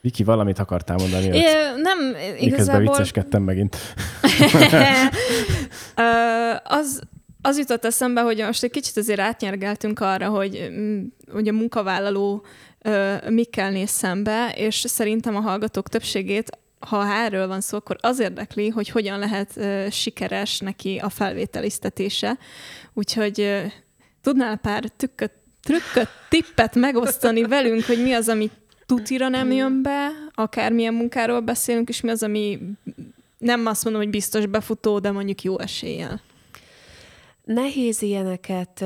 [0.00, 1.26] Viki, valamit akartál mondani?
[1.26, 1.42] É,
[1.76, 2.48] nem, igazából...
[2.48, 3.76] Miközben vicceskedtem megint.
[6.64, 7.02] az,
[7.42, 12.44] az jutott eszembe, hogy most egy kicsit azért átnyergeltünk arra, hogy, mm, hogy a munkavállaló
[13.28, 16.50] mikkel néz szembe, és szerintem a hallgatók többségét
[16.86, 22.38] ha erről van szó, akkor az érdekli, hogy hogyan lehet uh, sikeres neki a felvételiztetése.
[22.92, 23.72] Úgyhogy uh,
[24.22, 28.50] tudnál pár tükköt, trükköt, tippet megosztani velünk, hogy mi az, ami
[28.86, 32.58] tutira nem jön be, akármilyen munkáról beszélünk, és mi az, ami
[33.38, 36.20] nem azt mondom, hogy biztos befutó, de mondjuk jó eséllyel.
[37.44, 38.84] Nehéz ilyeneket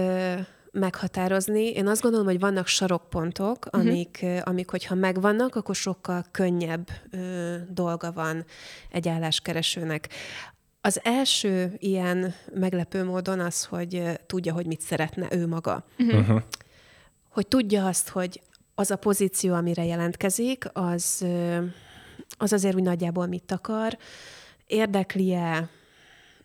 [0.72, 1.70] meghatározni.
[1.70, 3.80] Én azt gondolom, hogy vannak sarokpontok, uh-huh.
[3.80, 8.44] amik, amik, hogyha megvannak, akkor sokkal könnyebb ö, dolga van
[8.90, 10.08] egy álláskeresőnek.
[10.80, 15.84] Az első ilyen meglepő módon az, hogy tudja, hogy mit szeretne ő maga.
[15.98, 16.42] Uh-huh.
[17.28, 18.42] Hogy tudja azt, hogy
[18.74, 21.26] az a pozíció, amire jelentkezik, az,
[22.36, 23.96] az azért úgy nagyjából mit akar,
[24.66, 25.68] érdekli-e,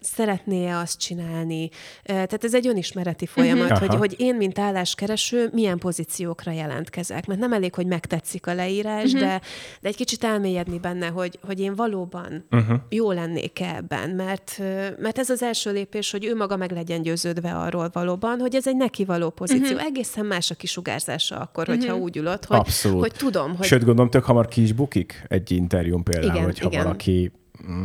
[0.01, 1.69] szeretné-e azt csinálni.
[2.03, 3.87] Tehát ez egy önismereti folyamat, uh-huh.
[3.87, 7.25] hogy, hogy én, mint álláskereső, milyen pozíciókra jelentkezek.
[7.25, 9.19] Mert nem elég, hogy megtetszik a leírás, uh-huh.
[9.19, 9.41] de,
[9.81, 12.77] de egy kicsit elmélyedni benne, hogy, hogy én valóban uh-huh.
[12.89, 14.09] jó lennék ebben.
[14.09, 14.57] Mert,
[14.99, 18.67] mert ez az első lépés, hogy ő maga meg legyen győződve arról valóban, hogy ez
[18.67, 19.73] egy neki való pozíció.
[19.75, 19.85] Uh-huh.
[19.85, 22.03] Egészen más a kisugárzása akkor, hogyha uh-huh.
[22.03, 22.99] úgy ülött, hogy, Abszolút.
[22.99, 23.65] hogy tudom, hogy...
[23.65, 26.83] Sőt, gondolom, tök hamar ki is bukik egy interjún például, igen, hogyha igen.
[26.83, 27.31] valaki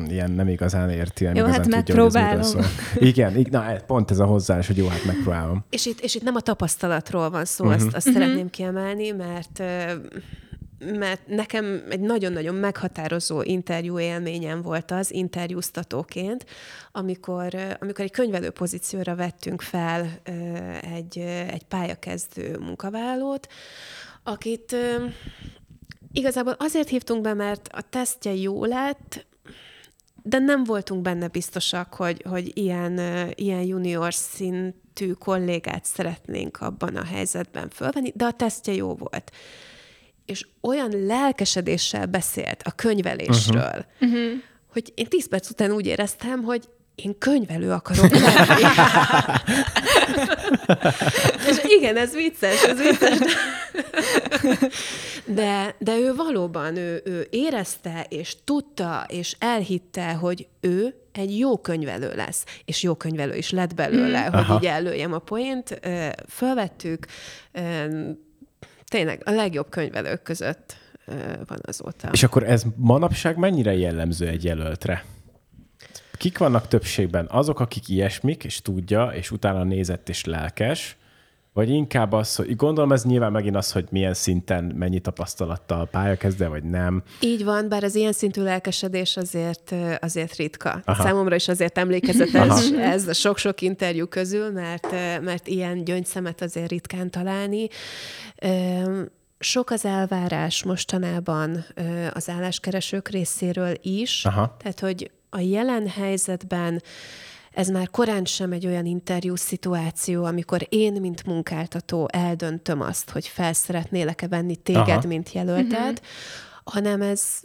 [0.08, 2.52] ilyen nem igazán érti, nem jó, igazán hát tudja, megpróbálom.
[2.52, 5.64] hogy ez Igen, na, pont ez a hozzáállás, hogy jó, hát megpróbálom.
[5.70, 7.84] És itt, és itt nem a tapasztalatról van szó, uh-huh.
[7.84, 8.22] azt, azt uh-huh.
[8.22, 9.62] szeretném kiemelni, mert
[10.78, 16.46] mert nekem egy nagyon-nagyon meghatározó interjú élményem volt az interjúztatóként,
[16.92, 20.08] amikor, amikor egy könyvelő pozícióra vettünk fel
[20.94, 21.18] egy,
[21.50, 23.46] egy pályakezdő munkavállalót,
[24.22, 24.76] akit
[26.12, 29.26] igazából azért hívtunk be, mert a tesztje jó lett,
[30.28, 33.00] de nem voltunk benne biztosak, hogy, hogy ilyen,
[33.34, 39.32] ilyen junior szintű kollégát szeretnénk abban a helyzetben fölvenni, de a tesztje jó volt.
[40.24, 44.30] És olyan lelkesedéssel beszélt a könyvelésről, uh-huh.
[44.72, 48.64] hogy én tíz perc után úgy éreztem, hogy én könyvelő akarok lenni.
[51.48, 53.18] és igen, ez vicces, ez vicces.
[55.24, 61.58] De, de ő valóban, ő, ő érezte, és tudta, és elhitte, hogy ő egy jó
[61.58, 64.32] könyvelő lesz, és jó könyvelő is lett belőle, mm.
[64.32, 64.56] hogy Aha.
[64.56, 65.80] így előjem a poént.
[66.28, 67.06] Fölvettük,
[68.84, 70.76] tényleg a legjobb könyvelők között
[71.46, 72.08] van azóta.
[72.12, 75.04] És akkor ez manapság mennyire jellemző egy jelöltre?
[76.18, 77.26] Kik vannak többségben?
[77.30, 80.96] Azok, akik ilyesmik, és tudja, és utána nézett és lelkes,
[81.56, 86.48] vagy inkább az, hogy gondolom ez nyilván megint az, hogy milyen szinten, mennyi tapasztalattal pályakezde,
[86.48, 87.02] vagy nem.
[87.20, 90.82] Így van, bár az ilyen szintű lelkesedés azért, azért ritka.
[90.84, 91.02] Aha.
[91.02, 94.90] Számomra is azért emlékezetes ez a sok-sok interjú közül, mert,
[95.22, 97.68] mert ilyen gyöngyszemet azért ritkán találni.
[99.38, 101.64] Sok az elvárás mostanában
[102.12, 104.56] az álláskeresők részéről is, Aha.
[104.58, 106.82] tehát hogy a jelen helyzetben
[107.52, 113.26] ez már korán sem egy olyan interjú szituáció, amikor én, mint munkáltató eldöntöm azt, hogy
[113.26, 115.06] felszeretnélek-e venni téged, Aha.
[115.06, 116.04] mint jelölted, uh-huh.
[116.64, 117.40] hanem ez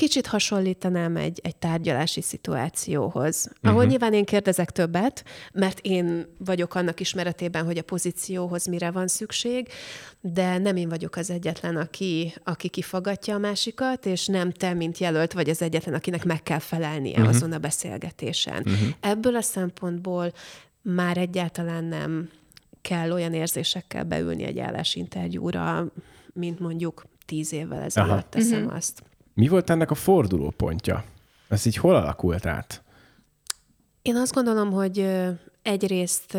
[0.00, 3.90] kicsit hasonlítanám egy, egy tárgyalási szituációhoz, ahol uh-huh.
[3.90, 9.68] nyilván én kérdezek többet, mert én vagyok annak ismeretében, hogy a pozícióhoz mire van szükség,
[10.20, 14.98] de nem én vagyok az egyetlen, aki, aki kifagatja a másikat, és nem te, mint
[14.98, 17.34] jelölt, vagy az egyetlen, akinek meg kell felelnie uh-huh.
[17.34, 18.62] azon a beszélgetésen.
[18.66, 18.88] Uh-huh.
[19.00, 20.32] Ebből a szempontból
[20.82, 22.30] már egyáltalán nem
[22.80, 25.92] kell olyan érzésekkel beülni egy állásinterjúra,
[26.32, 28.76] mint mondjuk tíz évvel ezelőtt teszem uh-huh.
[28.76, 29.02] azt.
[29.40, 31.04] Mi volt ennek a fordulópontja?
[31.48, 32.82] Ez így hol alakult át?
[34.02, 35.06] Én azt gondolom, hogy
[35.62, 36.36] egyrészt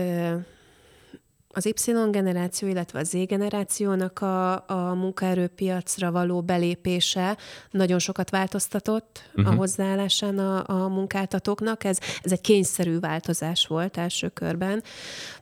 [1.50, 1.74] az Y
[2.12, 7.38] generáció, illetve a Z generációnak a, a munkaerőpiacra való belépése
[7.72, 9.48] nagyon sokat változtatott uh-huh.
[9.48, 9.60] a mhm.
[9.60, 11.84] hozzáállásán a, a munkáltatóknak.
[11.84, 14.84] Ez, ez egy kényszerű változás volt első körben,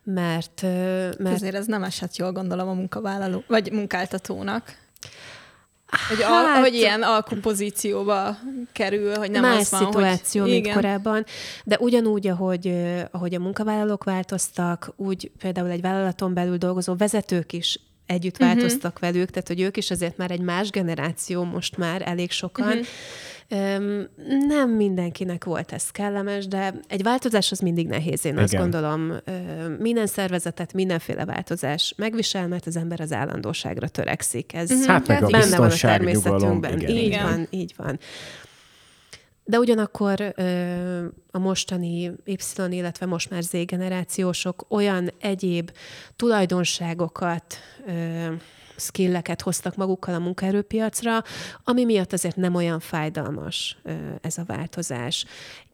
[0.04, 0.62] mert...
[1.18, 1.36] mert...
[1.36, 4.78] Azért ez nem esett jól, gondolom, a munkavállaló, vagy munkáltatónak.
[6.08, 8.38] Hogy, hát, al, hogy ilyen alkupozícióba
[8.72, 10.76] kerül, hogy nem más az van, szituáció, hogy, mint igen.
[10.76, 11.26] korábban.
[11.66, 12.74] De ugyanúgy, ahogy,
[13.12, 18.48] ahogy a munkavállalók változtak, úgy például egy vállalaton belül dolgozó vezetők is együtt uh-huh.
[18.48, 22.68] változtak velük, tehát hogy ők is azért már egy más generáció most már elég sokan.
[22.68, 22.86] Uh-huh
[24.48, 28.44] nem mindenkinek volt ez kellemes, de egy változás az mindig nehéz, én Igen.
[28.44, 29.14] azt gondolom.
[29.80, 34.54] Minden szervezetet, mindenféle változás megvisel, mert az ember az állandóságra törekszik.
[34.54, 34.90] Ez mhm.
[34.90, 36.80] hát meg a benne van a természetünkben.
[36.80, 36.96] Igen.
[36.96, 38.00] Így van, így van.
[39.50, 40.34] De ugyanakkor
[41.32, 42.38] a mostani Y,
[42.70, 45.72] illetve most már Z generációsok olyan egyéb
[46.16, 47.58] tulajdonságokat
[48.76, 51.24] skilleket hoztak magukkal a munkaerőpiacra,
[51.64, 53.78] ami miatt azért nem olyan fájdalmas
[54.22, 55.26] ez a változás.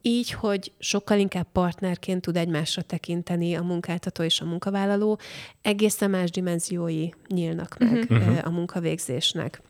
[0.02, 5.20] Így, hogy sokkal inkább partnerként tud egymásra tekinteni a munkáltató és a munkavállaló,
[5.62, 8.38] egészen más dimenziói nyílnak meg uh-huh.
[8.44, 9.62] a munkavégzésnek.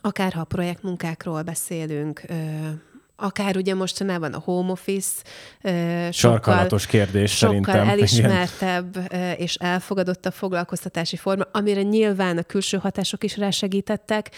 [0.00, 2.22] Akár ha projektmunkákról beszélünk,
[3.16, 5.22] akár ugye mostanában a home office
[5.62, 7.88] sokkal, Sarkalatos kérdés sokkal szerintem.
[7.88, 9.34] elismertebb igen.
[9.36, 14.30] és elfogadottabb foglalkoztatási forma, amire nyilván a külső hatások is rásegítettek,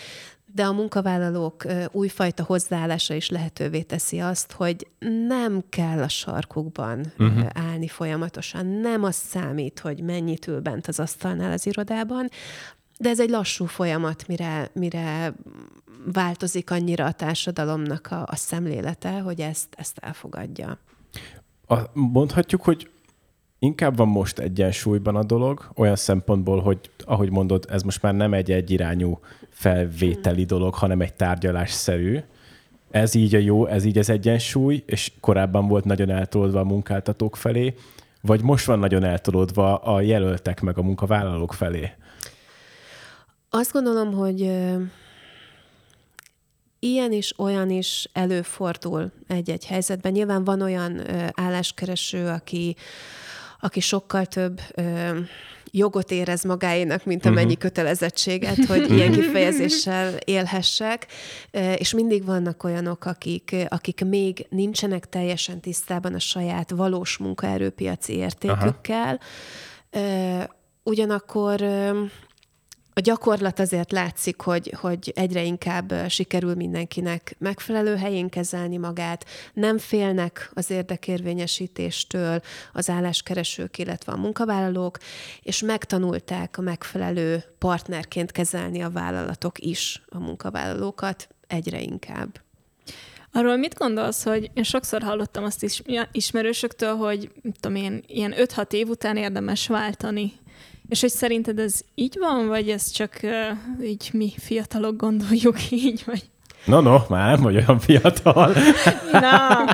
[0.55, 4.87] de a munkavállalók újfajta hozzáállása is lehetővé teszi azt, hogy
[5.29, 7.47] nem kell a sarkukban uh-huh.
[7.55, 8.67] állni folyamatosan.
[8.67, 12.29] Nem az számít, hogy mennyit ül bent az asztalnál az irodában,
[12.99, 15.35] de ez egy lassú folyamat, mire, mire
[16.13, 20.79] változik annyira a társadalomnak a, a szemlélete, hogy ezt, ezt elfogadja.
[21.67, 22.91] a, mondhatjuk, hogy
[23.59, 28.35] inkább van most egyensúlyban a dolog, olyan szempontból, hogy ahogy mondod, ez most már nem
[28.35, 32.19] egy egyirányú felvételi dolog, hanem egy tárgyalásszerű.
[32.91, 37.37] Ez így a jó, ez így az egyensúly, és korábban volt nagyon eltolódva a munkáltatók
[37.37, 37.75] felé,
[38.21, 41.91] vagy most van nagyon eltolódva a jelöltek meg a munkavállalók felé?
[43.59, 44.41] Azt gondolom, hogy
[46.79, 50.13] ilyen is, olyan is előfordul egy-egy helyzetben.
[50.13, 52.77] Nyilván van olyan álláskereső, aki,
[53.61, 54.61] aki sokkal több
[55.71, 57.33] jogot érez magáénak, mint mhm.
[57.33, 57.63] amennyi uh-huh.
[57.63, 61.07] kötelezettséget, hogy ilyen kifejezéssel élhessek,
[61.77, 69.21] és mindig vannak olyanok, akik, akik még nincsenek teljesen tisztában a saját valós munkaerőpiaci értékükkel,
[69.93, 70.45] uh-huh.
[70.83, 71.61] ugyanakkor
[72.99, 79.79] a gyakorlat azért látszik, hogy, hogy egyre inkább sikerül mindenkinek megfelelő helyén kezelni magát, nem
[79.79, 82.41] félnek az érdekérvényesítéstől
[82.73, 84.99] az álláskeresők, illetve a munkavállalók,
[85.43, 92.41] és megtanulták a megfelelő partnerként kezelni a vállalatok is a munkavállalókat egyre inkább.
[93.33, 95.83] Arról mit gondolsz, hogy én sokszor hallottam azt is
[96.13, 97.31] ismerősöktől, hogy
[97.61, 100.33] tudom én, ilyen 5-6 év után érdemes váltani
[100.89, 106.03] és hogy szerinted ez így van, vagy ez csak uh, így mi fiatalok gondoljuk így,
[106.07, 106.23] vagy?
[106.65, 108.55] No, no, már nem vagy olyan fiatal.
[109.13, 109.65] Na.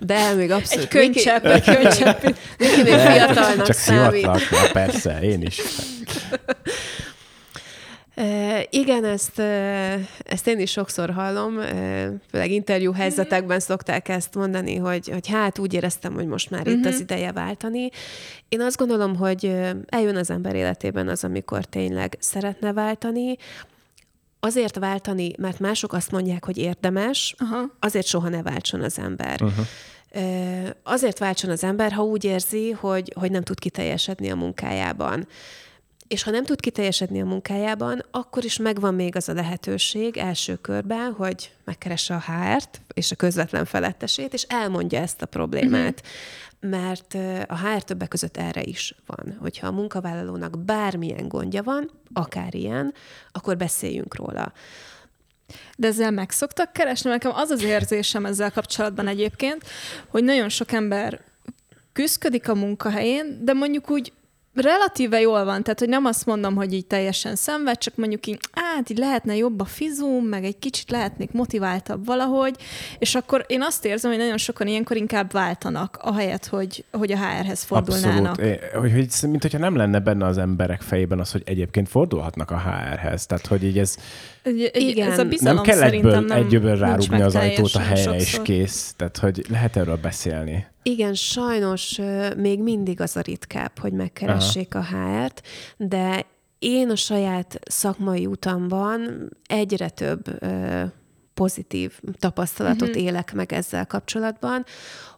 [0.00, 0.84] De még abszolút.
[0.84, 2.22] Egy könycsepp, egy könycsepp.
[2.58, 4.22] Miki még fiatalnak Csak számít.
[4.22, 5.60] Csak persze, én is.
[8.70, 9.38] Igen, ezt,
[10.24, 11.60] ezt én is sokszor hallom,
[12.30, 16.78] főleg interjú helyzetekben szokták ezt mondani, hogy, hogy hát úgy éreztem, hogy most már uh-huh.
[16.78, 17.02] itt az mhm.
[17.02, 17.88] ideje váltani.
[18.48, 19.44] Én azt gondolom, hogy
[19.86, 23.36] eljön az ember életében az, amikor tényleg szeretne váltani,
[24.40, 27.62] azért váltani, mert mások azt mondják, hogy érdemes, Aha.
[27.80, 29.42] azért soha ne váltson az ember.
[29.42, 29.66] Uh-huh.
[30.82, 35.26] Azért váltson az ember, ha úgy érzi, hogy, hogy nem tud kiteljesedni a munkájában.
[36.08, 40.56] És ha nem tud kiteljesedni a munkájában, akkor is megvan még az a lehetőség első
[40.56, 46.00] körben, hogy megkeresse a HR-t és a közvetlen felettesét, és elmondja ezt a problémát.
[46.00, 46.14] Uh-huh.
[46.70, 47.14] Mert
[47.50, 49.36] a HR többek között erre is van.
[49.40, 52.94] Hogyha a munkavállalónak bármilyen gondja van, akár ilyen,
[53.32, 54.52] akkor beszéljünk róla.
[55.76, 57.10] De ezzel meg szoktak keresni?
[57.10, 59.64] Nekem az az érzésem ezzel kapcsolatban egyébként,
[60.08, 61.20] hogy nagyon sok ember
[61.92, 64.12] küzdködik a munkahelyén, de mondjuk úgy
[64.56, 68.38] relatíve jól van, tehát hogy nem azt mondom, hogy így teljesen szenved, csak mondjuk így,
[68.52, 72.56] hát így lehetne jobb a fizum, meg egy kicsit lehetnék motiváltabb valahogy,
[72.98, 77.16] és akkor én azt érzem, hogy nagyon sokan ilyenkor inkább váltanak, ahelyett, hogy, hogy a
[77.16, 78.38] HR-hez fordulnának.
[78.38, 78.60] Abszolút.
[78.72, 82.58] Hogy, hogy, mint hogyha nem lenne benne az emberek fejében az, hogy egyébként fordulhatnak a
[82.58, 83.26] HR-hez.
[83.26, 83.96] Tehát, hogy így ez...
[84.72, 85.10] Igen.
[85.10, 88.94] Ez a nem kell egyből, nem egyből rárugni az ajtót a helyre, és kész.
[88.96, 90.66] Tehát, hogy lehet erről beszélni.
[90.88, 92.00] Igen, sajnos
[92.36, 94.98] még mindig az a ritkább, hogy megkeressék Aha.
[94.98, 95.42] a HR-t,
[95.76, 96.26] de
[96.58, 100.38] én a saját szakmai utamban egyre több
[101.34, 103.02] pozitív tapasztalatot uh-huh.
[103.02, 104.64] élek meg ezzel kapcsolatban,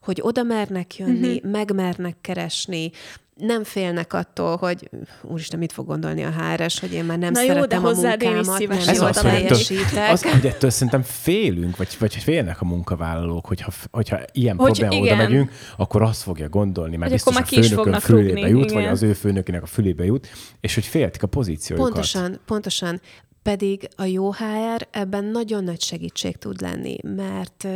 [0.03, 1.51] hogy oda mernek jönni, uh-huh.
[1.51, 2.91] megmernek keresni,
[3.39, 4.91] nem félnek attól, hogy
[5.23, 7.81] úristen, mit fog gondolni a HRS, hogy én már nem Na szeretem jó, de a
[7.81, 10.11] munkámat, nem Ez jól teljesítek.
[10.13, 15.05] Az, hogy ettől szerintem félünk, vagy, vagy félnek a munkavállalók, hogyha, hogyha ilyen hogy probléma
[15.05, 18.83] oda megyünk, akkor azt fogja gondolni, mert biztos a főnökön fülébe rúgni, jut, igen.
[18.83, 20.29] vagy az ő főnökének a fülébe jut,
[20.61, 21.93] és hogy féltik a pozíciójukat.
[21.93, 23.01] Pontosan, pontosan.
[23.43, 27.67] Pedig a jó HR ebben nagyon nagy segítség tud lenni, mert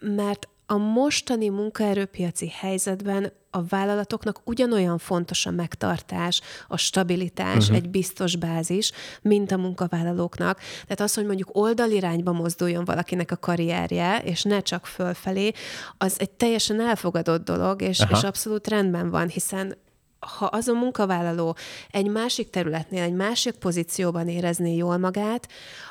[0.00, 7.76] mert a mostani munkaerőpiaci helyzetben a vállalatoknak ugyanolyan fontos a megtartás, a stabilitás, uh-huh.
[7.76, 10.58] egy biztos bázis, mint a munkavállalóknak.
[10.82, 15.52] Tehát az, hogy mondjuk oldalirányba mozduljon valakinek a karrierje, és ne csak fölfelé,
[15.98, 19.76] az egy teljesen elfogadott dolog, és, és abszolút rendben van, hiszen
[20.20, 21.56] ha az a munkavállaló
[21.90, 25.48] egy másik területnél, egy másik pozícióban érezné jól magát,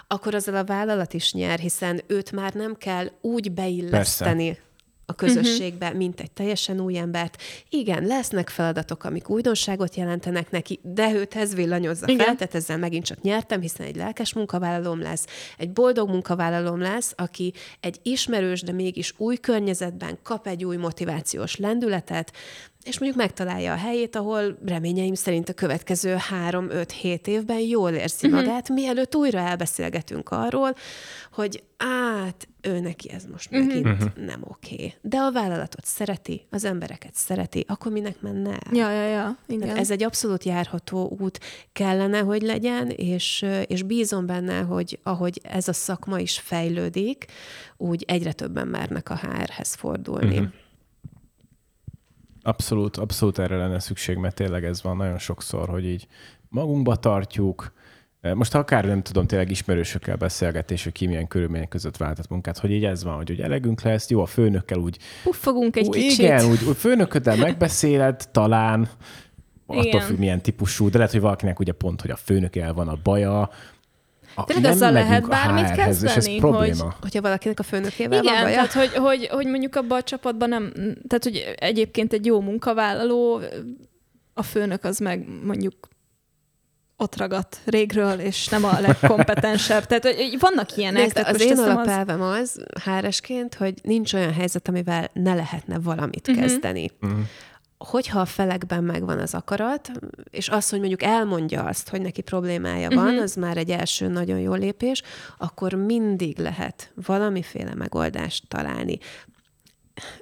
[0.07, 4.66] akkor azzal a vállalat is nyer, hiszen őt már nem kell úgy beilleszteni Persze
[5.09, 5.99] a közösségbe, uh-huh.
[5.99, 7.41] mint egy teljesen új embert.
[7.69, 12.25] Igen, lesznek feladatok, amik újdonságot jelentenek neki, de őt ez villanyozza Igen.
[12.25, 15.25] fel, tehát ezzel megint csak nyertem, hiszen egy lelkes munkavállalóm lesz,
[15.57, 21.55] egy boldog munkavállalóm lesz, aki egy ismerős, de mégis új környezetben kap egy új motivációs
[21.55, 22.31] lendületet,
[22.87, 28.41] és mondjuk megtalálja a helyét, ahol reményeim szerint a következő három-öt-hét évben jól érzi uh-huh.
[28.43, 30.75] magát, mielőtt újra elbeszélgetünk arról,
[31.31, 33.67] hogy át, ő neki ez most uh-huh.
[33.67, 34.25] megint uh-huh.
[34.25, 34.73] nem oké.
[34.73, 34.93] Okay.
[35.01, 38.73] De a vállalatot szereti, az embereket szereti, akkor minek menne el?
[38.73, 39.37] Ja, ja, ja.
[39.47, 39.61] Igen.
[39.61, 41.39] Tehát ez egy abszolút járható út
[41.73, 47.25] kellene, hogy legyen, és, és bízom benne, hogy ahogy ez a szakma is fejlődik,
[47.77, 50.37] úgy egyre többen mernek a HR-hez fordulni.
[50.37, 50.53] Uh-huh.
[52.47, 56.07] Abszolút, abszolút erre lenne szükség, mert tényleg ez van nagyon sokszor, hogy így
[56.49, 57.73] magunkba tartjuk,
[58.33, 62.71] most akár nem tudom, tényleg ismerősökkel beszélgetés, hogy ki milyen körülmények között váltat munkát, hogy
[62.71, 64.97] így ez van, hogy, hogy elegünk lesz, jó, a főnökkel úgy...
[65.23, 66.19] Puffogunk egy ú, kicsit.
[66.19, 68.89] Igen, úgy, úgy főnököddel megbeszéled, talán,
[69.65, 70.01] attól Igen.
[70.01, 73.49] függ, milyen típusú, de lehet, hogy valakinek ugye pont, hogy a főnökkel van a baja,
[74.37, 76.95] a, Tényleg azzal lehet bármit és ez kezdeni, probléma.
[77.01, 78.55] Hogyha valakinek a főnökével van Igen, baja.
[78.55, 80.71] tehát hogy, hogy, hogy mondjuk abban a csapatban nem,
[81.07, 83.41] tehát hogy egyébként egy jó munkavállaló,
[84.33, 85.73] a főnök az meg mondjuk
[86.97, 89.85] ott ragadt régről, és nem a legkompetensebb.
[89.85, 91.01] Tehát hogy vannak ilyenek.
[91.01, 95.79] Nézd, tehát az én nem alapelvem az, háresként, hogy nincs olyan helyzet, amivel ne lehetne
[95.79, 96.39] valamit Mhm.
[96.39, 96.91] kezdeni.
[96.99, 97.11] Mhm.
[97.77, 99.91] Hogyha a felekben megvan az akarat,
[100.29, 103.21] és az, hogy mondjuk elmondja azt, hogy neki problémája van, Mhm.
[103.21, 105.01] az már egy első nagyon jó lépés,
[105.37, 108.97] akkor mindig lehet valamiféle megoldást találni.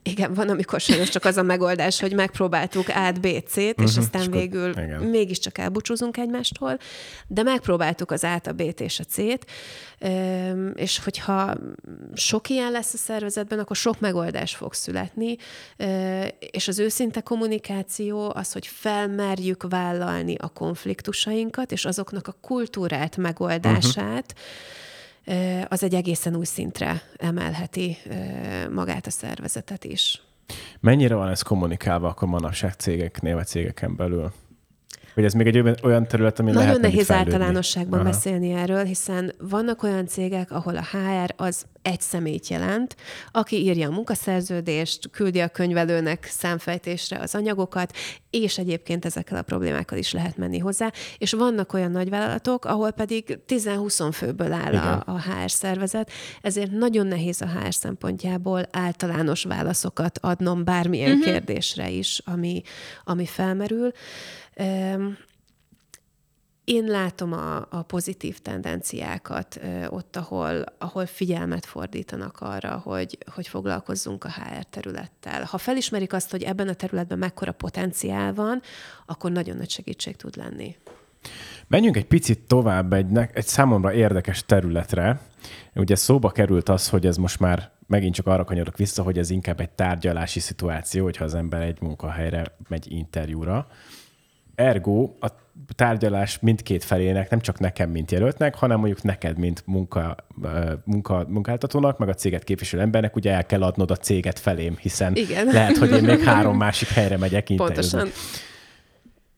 [0.04, 4.00] Igen, van, amikor sajnos csak az a megoldás, hogy megpróbáltuk át B, C-t, és Mhm,
[4.00, 5.02] aztán és végül igen.
[5.02, 6.78] mégiscsak elbúcsúzunk egymástól,
[7.28, 9.46] de megpróbáltuk az át, a B-t és a C-t,
[10.76, 11.54] és hogyha
[12.14, 15.36] sok ilyen lesz a szervezetben, akkor sok megoldás fog születni,
[16.52, 24.34] és az őszinte kommunikáció az, hogy felmerjük vállalni a konfliktusainkat, és azoknak a kultúrát megoldását,
[24.36, 24.40] ö,
[25.68, 27.98] az egy egészen új szintre emelheti
[28.72, 30.22] magát a szervezetet is.
[30.80, 34.32] Mennyire van ez kommunikálva akkor manapság cégeknél, vagy cégeken belül?
[35.16, 38.10] Hogy ez még egy olyan- terület, ami Nagyon lehet nehéz általánosságban Aha.
[38.10, 42.96] beszélni erről, hiszen vannak olyan cégek, ahol a HR az egy személyt jelent,
[43.32, 47.94] aki írja a munkaszerződést, küldi a könyvelőnek számfejtésre az anyagokat,
[48.30, 50.92] és egyébként ezekkel a problémákkal is lehet menni hozzá.
[51.18, 56.12] És vannak olyan nagyvállalatok, ahol pedig 10-20 főből áll a, a HR szervezet,
[56.42, 61.26] ezért nagyon nehéz a HR szempontjából általános válaszokat adnom bármilyen uh-huh.
[61.26, 62.62] kérdésre is, ami,
[63.04, 63.92] ami felmerül.
[66.64, 74.24] Én látom a, a pozitív tendenciákat ott, ahol, ahol figyelmet fordítanak arra, hogy, hogy foglalkozzunk
[74.24, 75.44] a HR területtel.
[75.44, 78.62] Ha felismerik azt, hogy ebben a területben mekkora potenciál van,
[79.06, 80.76] akkor nagyon nagy segítség tud lenni.
[81.68, 85.20] Menjünk egy picit tovább egy, egy számomra érdekes területre.
[85.76, 89.30] Ugye szóba került az, hogy ez most már megint csak arra kanyarodok vissza, hogy ez
[89.30, 93.68] inkább egy tárgyalási szituáció, hogyha az ember egy munkahelyre megy interjúra.
[94.56, 95.28] Ergo a
[95.76, 100.16] tárgyalás mindkét felének, nem csak nekem, mint jelöltnek, hanem mondjuk neked, mint munka,
[100.84, 105.16] munka, munkáltatónak, meg a céget képviselő embernek, ugye el kell adnod a céget felém, hiszen
[105.16, 105.46] Igen.
[105.46, 107.98] lehet, hogy én még három másik helyre megyek interjúzni.
[107.98, 108.22] Pontosan.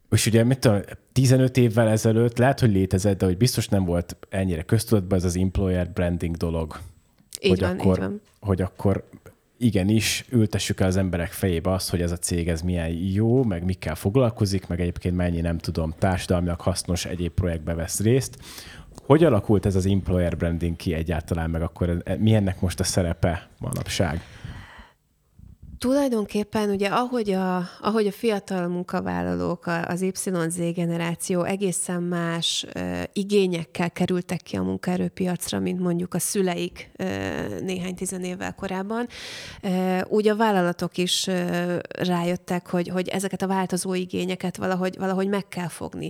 [0.09, 0.81] És ugye, mit tudom,
[1.13, 5.37] 15 évvel ezelőtt lehet, hogy létezett, de hogy biztos nem volt ennyire köztudatban ez az
[5.37, 6.79] employer branding dolog.
[7.41, 8.21] Így hogy, van, akkor, így van.
[8.39, 9.03] hogy akkor
[9.57, 13.63] igenis ültessük el az emberek fejébe azt, hogy ez a cég ez milyen jó, meg
[13.63, 18.37] mikkel foglalkozik, meg egyébként mennyi, nem tudom, társadalmilag hasznos egyéb projektbe vesz részt.
[19.05, 23.49] Hogy alakult ez az employer branding ki egyáltalán, meg akkor mi ennek most a szerepe
[23.59, 24.21] manapság?
[25.79, 33.91] Tulajdonképpen ugye ahogy a, ahogy a fiatal munkavállalók, az YZ generáció egészen más uh, igényekkel
[33.91, 39.07] kerültek ki a munkaerőpiacra, mint mondjuk a szüleik uh, néhány tizenévvel korábban,
[39.63, 45.27] uh, úgy a vállalatok is uh, rájöttek, hogy, hogy ezeket a változó igényeket valahogy, valahogy
[45.27, 46.09] meg kell fogni.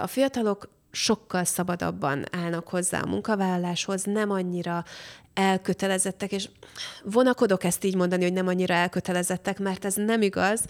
[0.00, 4.84] A fiatalok sokkal szabadabban állnak hozzá a munkavállaláshoz, nem annyira
[5.34, 6.48] elkötelezettek, és
[7.04, 10.60] vonakodok ezt így mondani, hogy nem annyira elkötelezettek, mert ez nem igaz.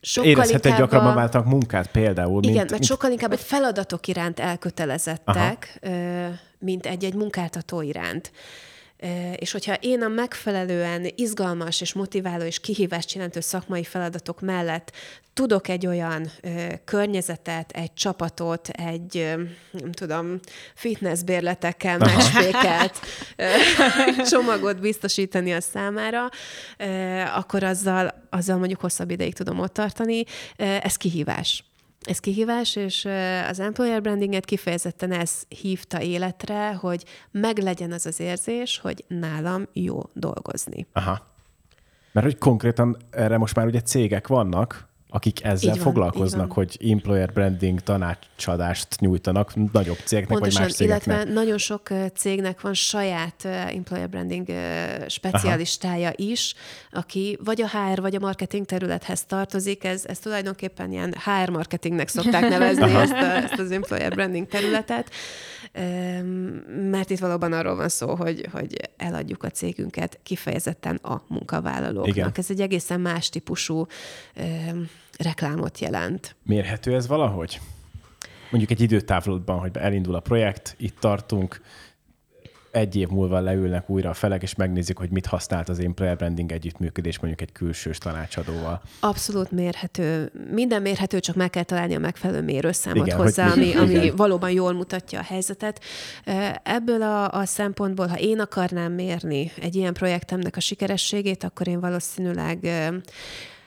[0.00, 3.40] Sokkal Érezhet egy inkább gyakrabban a- váltak munkát például, igen, mint, mert sokkal inkább egy
[3.40, 6.26] feladatok iránt elkötelezettek, ö,
[6.58, 8.32] mint egy-egy munkáltató iránt.
[9.36, 14.92] És hogyha én a megfelelően izgalmas és motiváló és kihívást jelentő szakmai feladatok mellett
[15.32, 20.40] tudok egy olyan ö, környezetet, egy csapatot, egy, ö, nem tudom,
[20.74, 23.00] fitnessbérletekkel megspékelt
[24.30, 26.28] csomagot biztosítani a számára,
[26.78, 30.24] ö, akkor azzal, azzal mondjuk hosszabb ideig tudom ott tartani.
[30.56, 31.64] Ö, Ez kihívás.
[32.04, 33.08] Ez kihívás, és
[33.48, 40.02] az employer brandinget kifejezetten ez hívta életre, hogy meglegyen az az érzés, hogy nálam jó
[40.12, 40.86] dolgozni.
[40.92, 41.32] Aha.
[42.12, 46.78] Mert hogy konkrétan erre most már ugye cégek vannak, akik ezzel Így van, foglalkoznak, hogy
[46.90, 51.06] employer branding tanácsadást nyújtanak nagyobb cégeknek, Pontosan, vagy más cégeknek.
[51.06, 54.46] illetve nagyon sok cégnek van saját employer branding
[55.06, 56.14] specialistája Aha.
[56.16, 56.54] is,
[56.92, 59.84] aki vagy a HR, vagy a marketing területhez tartozik.
[59.84, 65.10] Ez, ez tulajdonképpen ilyen HR marketingnek szokták nevezni ezt, a, ezt az employer branding területet.
[66.90, 72.16] mert itt valóban arról van szó, hogy, hogy eladjuk a cégünket kifejezetten a munkavállalóknak.
[72.16, 72.32] Igen.
[72.36, 73.86] Ez egy egészen más típusú
[75.18, 76.36] reklámot jelent.
[76.42, 77.60] Mérhető ez valahogy?
[78.50, 81.60] Mondjuk egy időtávlatban, hogy elindul a projekt, itt tartunk,
[82.74, 86.52] egy év múlva leülnek újra a felek, és megnézik, hogy mit használt az employer branding
[86.52, 88.82] együttműködés mondjuk egy külsős tanácsadóval.
[89.00, 90.30] Abszolút mérhető.
[90.50, 94.72] Minden mérhető, csak meg kell találni a megfelelő mérőszámot igen, hozzá, ami, ami valóban jól
[94.72, 95.80] mutatja a helyzetet.
[96.62, 101.80] Ebből a, a szempontból, ha én akarnám mérni egy ilyen projektemnek a sikerességét, akkor én
[101.80, 102.58] valószínűleg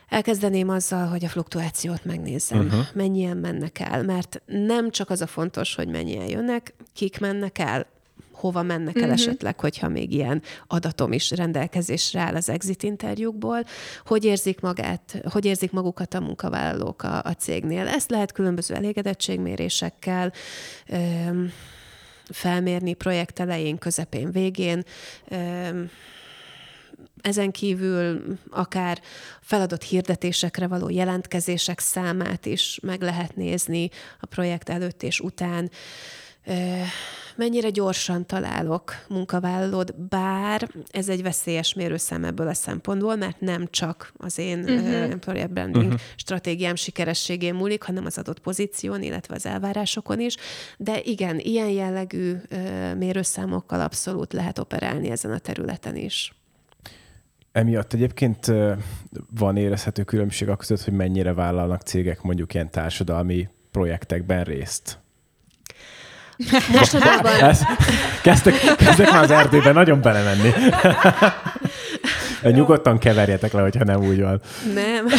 [0.09, 2.85] Elkezdeném azzal, hogy a fluktuációt megnézzem, uh-huh.
[2.93, 7.85] mennyien mennek el, mert nem csak az a fontos, hogy mennyien jönnek, kik mennek el,
[8.31, 9.19] hova mennek el uh-huh.
[9.19, 13.63] esetleg, hogyha még ilyen adatom is rendelkezésre áll az exit interjúkból,
[14.05, 17.87] hogy érzik magát, hogy érzik magukat a munkavállalók a, a cégnél.
[17.87, 20.33] Ezt lehet különböző elégedettségmérésekkel
[20.87, 21.51] öm,
[22.29, 24.83] felmérni projekt elején, közepén, végén.
[25.29, 25.89] Öm,
[27.21, 29.01] ezen kívül akár
[29.41, 33.89] feladott hirdetésekre való jelentkezések számát is meg lehet nézni
[34.19, 35.69] a projekt előtt és után
[37.35, 44.13] mennyire gyorsan találok munkavállalót, bár ez egy veszélyes mérőszám ebből a szempontból, mert nem csak
[44.17, 44.93] az én uh-huh.
[44.93, 46.01] employer branding uh-huh.
[46.15, 50.35] stratégiám sikerességén múlik, hanem az adott pozíción, illetve az elvárásokon is.
[50.77, 52.33] De igen, ilyen jellegű
[52.97, 56.31] mérőszámokkal abszolút lehet operálni ezen a területen is.
[57.57, 58.51] Emiatt egyébként
[59.37, 64.99] van érezhető különbség a között, hogy mennyire vállalnak cégek mondjuk ilyen társadalmi projektekben részt?
[66.73, 67.31] Mostanában...
[68.23, 70.51] kezdtek, kezdtek már az erdőben nagyon belemenni.
[72.41, 74.41] Nyugodtan keverjetek le, hogyha nem úgy van.
[74.73, 75.05] Nem.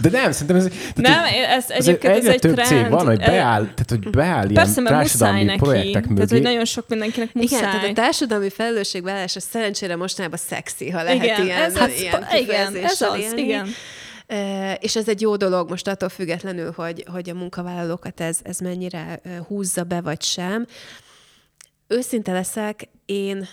[0.00, 0.68] De nem, szerintem ez...
[0.94, 2.68] Nem, ez egyébként ez egy több trend.
[2.68, 5.58] cég van, hogy beáll, tehát hogy beáll Persze, ilyen társadalmi neki.
[5.58, 6.14] projektek mögé.
[6.14, 7.58] Tehát, hogy nagyon sok mindenkinek muszáj.
[7.58, 11.98] Igen, tehát a társadalmi felelősségvállalás a szerencsére mostanában szexi, ha lehet igen, ilyen, ez, hát,
[11.98, 13.42] ilyen igen, ez az, élni.
[13.42, 13.68] igen.
[14.80, 19.20] És ez egy jó dolog most attól függetlenül, hogy, hogy a munkavállalókat ez, ez mennyire
[19.46, 20.66] húzza be, vagy sem.
[21.86, 23.48] Őszinte leszek, én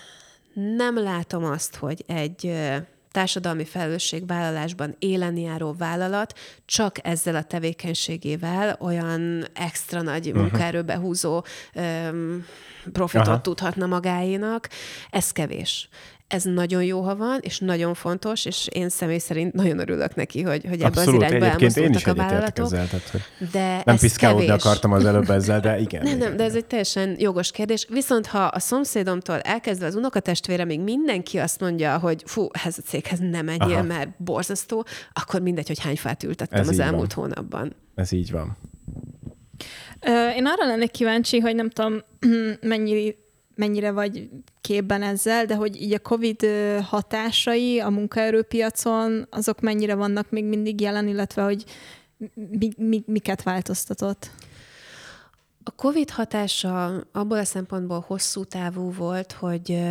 [0.53, 2.53] nem látom azt, hogy egy
[3.11, 10.41] társadalmi felelősségvállalásban élen járó vállalat csak ezzel a tevékenységével olyan extra nagy uh-huh.
[10.41, 11.43] munkaerőbe húzó
[11.75, 12.45] um,
[12.91, 13.41] profitot Aha.
[13.41, 14.69] tudhatna magáénak.
[15.09, 15.89] Ez kevés
[16.27, 20.41] ez nagyon jó, ha van, és nagyon fontos, és én személy szerint nagyon örülök neki,
[20.41, 22.65] hogy, hogy ebbe az irányba elmozdultak a vállalatok.
[22.65, 23.21] Ezzel, tehát, hogy
[23.51, 26.03] de nem piszkálódni akartam az előbb ezzel, de igen.
[26.03, 27.87] nem, nem, de ez egy teljesen jogos kérdés.
[27.89, 32.81] Viszont ha a szomszédomtól elkezdve az unokatestvére még mindenki azt mondja, hogy fú, ez a
[32.81, 33.83] céghez nem menjél, Aha.
[33.83, 37.25] mert borzasztó, akkor mindegy, hogy hány fát ültettem ez az elmúlt van.
[37.25, 37.75] hónapban.
[37.95, 38.57] Ez így van.
[40.35, 42.03] Én arra lennék kíváncsi, hogy nem tudom,
[42.61, 43.15] mennyi
[43.57, 44.29] mennyire vagy
[44.61, 46.45] képben ezzel, de hogy így a COVID
[46.83, 51.63] hatásai a munkaerőpiacon, azok mennyire vannak még mindig jelen, illetve hogy
[52.33, 54.31] mi, mi, miket változtatott?
[55.63, 59.83] A COVID hatása abból a szempontból hosszú távú volt, hogy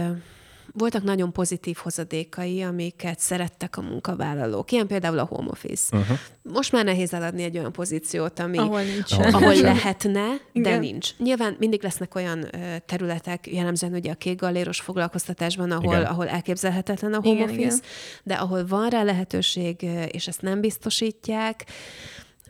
[0.79, 4.73] voltak nagyon pozitív hozadékai, amiket szerettek a munkavállalók.
[4.73, 5.97] Ilyen például a home office.
[5.97, 6.19] Uh-huh.
[6.43, 9.13] Most már nehéz eladni egy olyan pozíciót, ami, ahol, nincs.
[9.13, 10.79] ahol, ahol lehetne, de Igen.
[10.81, 11.17] nincs.
[11.19, 12.51] Nyilván mindig lesznek olyan
[12.87, 16.07] területek, jellemzően ugye a kék galéros foglalkoztatásban, ahol, Igen.
[16.07, 17.79] ahol elképzelhetetlen a home Igen, office, Igen.
[18.23, 21.65] de ahol van rá lehetőség, és ezt nem biztosítják,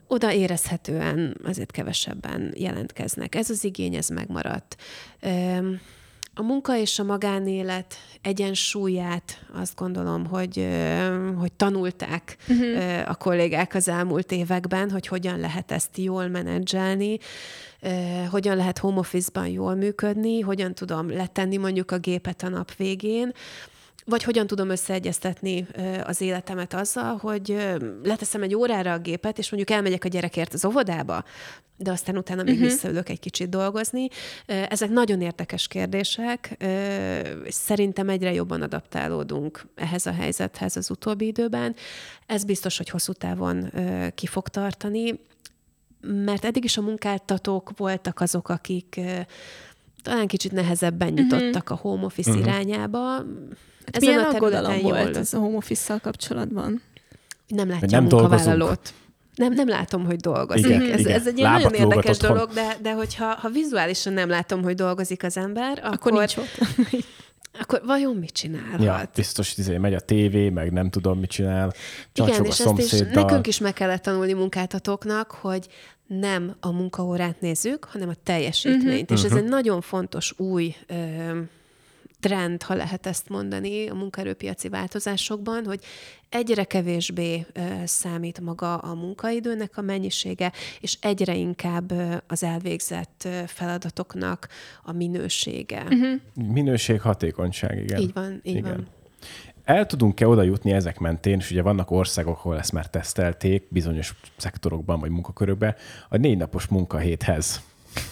[0.06, 3.34] oda érezhetően azért kevesebben jelentkeznek.
[3.34, 4.76] Ez az igény, ez megmaradt
[6.38, 10.68] a munka és a magánélet egyensúlyát azt gondolom, hogy,
[11.38, 13.10] hogy tanulták uh-huh.
[13.10, 17.18] a kollégák az elmúlt években, hogy hogyan lehet ezt jól menedzselni,
[18.30, 23.32] hogyan lehet home office-ban jól működni, hogyan tudom letenni mondjuk a gépet a nap végén,
[24.08, 25.66] vagy hogyan tudom összeegyeztetni
[26.04, 27.56] az életemet azzal, hogy
[28.02, 31.24] leteszem egy órára a gépet, és mondjuk elmegyek a gyerekért az óvodába,
[31.76, 32.68] de aztán utána még uh-huh.
[32.68, 34.08] visszaülök egy kicsit dolgozni.
[34.46, 36.56] Ezek nagyon érdekes kérdések,
[37.44, 41.74] és szerintem egyre jobban adaptálódunk ehhez a helyzethez az utóbbi időben.
[42.26, 43.72] Ez biztos, hogy hosszú távon
[44.14, 45.20] ki fog tartani,
[46.00, 49.00] mert eddig is a munkáltatók voltak azok, akik
[50.06, 51.22] talán kicsit nehezebben mhm.
[51.22, 51.78] nyitottak uh-huh.
[51.78, 52.46] a home office uh-huh.
[52.46, 53.24] irányába.
[53.84, 56.82] Ez Milyen a aggodalom volt ez a home office kapcsolatban?
[57.46, 58.92] Nem látja nem a munkavállalót.
[59.34, 60.66] Nem, nem látom, hogy dolgozik.
[60.66, 61.12] Igen, ez, igen.
[61.12, 65.36] ez egy nagyon érdekes dolog, de, de hogyha ha vizuálisan nem látom, hogy dolgozik az
[65.36, 66.58] ember, akkor, akkor nincs ott.
[67.60, 68.82] akkor vajon mit csinálhat?
[68.82, 71.74] Ja, biztos izé, megy a tévé, meg nem tudom, mit csinál.
[72.14, 75.68] Igen, csacsog a és ezt is nekünk is meg kellett tanulni munkáltatóknak, hogy
[76.06, 79.10] nem a munkaórát nézzük, hanem a teljesítményt.
[79.10, 79.18] Uh-huh.
[79.18, 80.94] És ez egy nagyon fontos új ö,
[82.20, 85.80] trend, ha lehet ezt mondani, a munkaerőpiaci változásokban, hogy
[86.28, 87.46] egyre kevésbé
[87.84, 91.92] számít maga a munkaidőnek a mennyisége, és egyre inkább
[92.26, 94.48] az elvégzett feladatoknak
[94.82, 95.82] a minősége.
[95.82, 96.20] Uh-huh.
[96.52, 98.00] Minőség, hatékonyság, igen.
[98.00, 98.70] Így van, így Igen.
[98.70, 98.86] van.
[99.64, 104.14] El tudunk-e oda jutni ezek mentén, és ugye vannak országok, ahol ezt már tesztelték, bizonyos
[104.36, 105.74] szektorokban vagy munkakörökben,
[106.08, 107.62] a négy napos munkahéthez,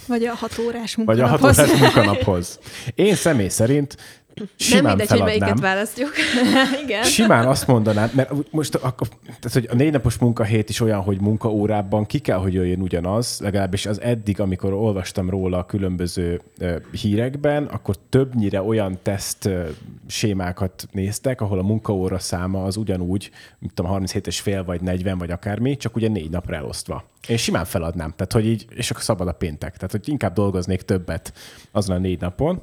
[0.07, 1.69] Vagy a hat órás vagy a hat munkanaphoz.
[1.71, 2.59] órás munkanaphoz.
[2.95, 3.97] Én személy szerint
[4.35, 5.39] Nem simán mindegy, hogy feladnám.
[5.39, 6.11] melyiket választjuk.
[6.85, 7.03] Igen.
[7.03, 11.21] Simán azt mondanám, mert most akkor, tehát, hogy a négy napos munkahét is olyan, hogy
[11.21, 16.77] munkaórában ki kell, hogy jöjjön ugyanaz, legalábbis az eddig, amikor olvastam róla a különböző ö,
[17.01, 19.69] hírekben, akkor többnyire olyan teszt ö,
[20.07, 25.19] sémákat néztek, ahol a munkaóra száma az ugyanúgy, mint tudom, 37 és fél, vagy 40,
[25.19, 27.05] vagy akármi, csak ugye négy napra elosztva.
[27.29, 29.75] Én simán feladnám, tehát hogy így, és akkor szabad a péntek.
[29.75, 31.33] Tehát, hogy inkább dolgoznék többet
[31.73, 32.61] azon a négy napon,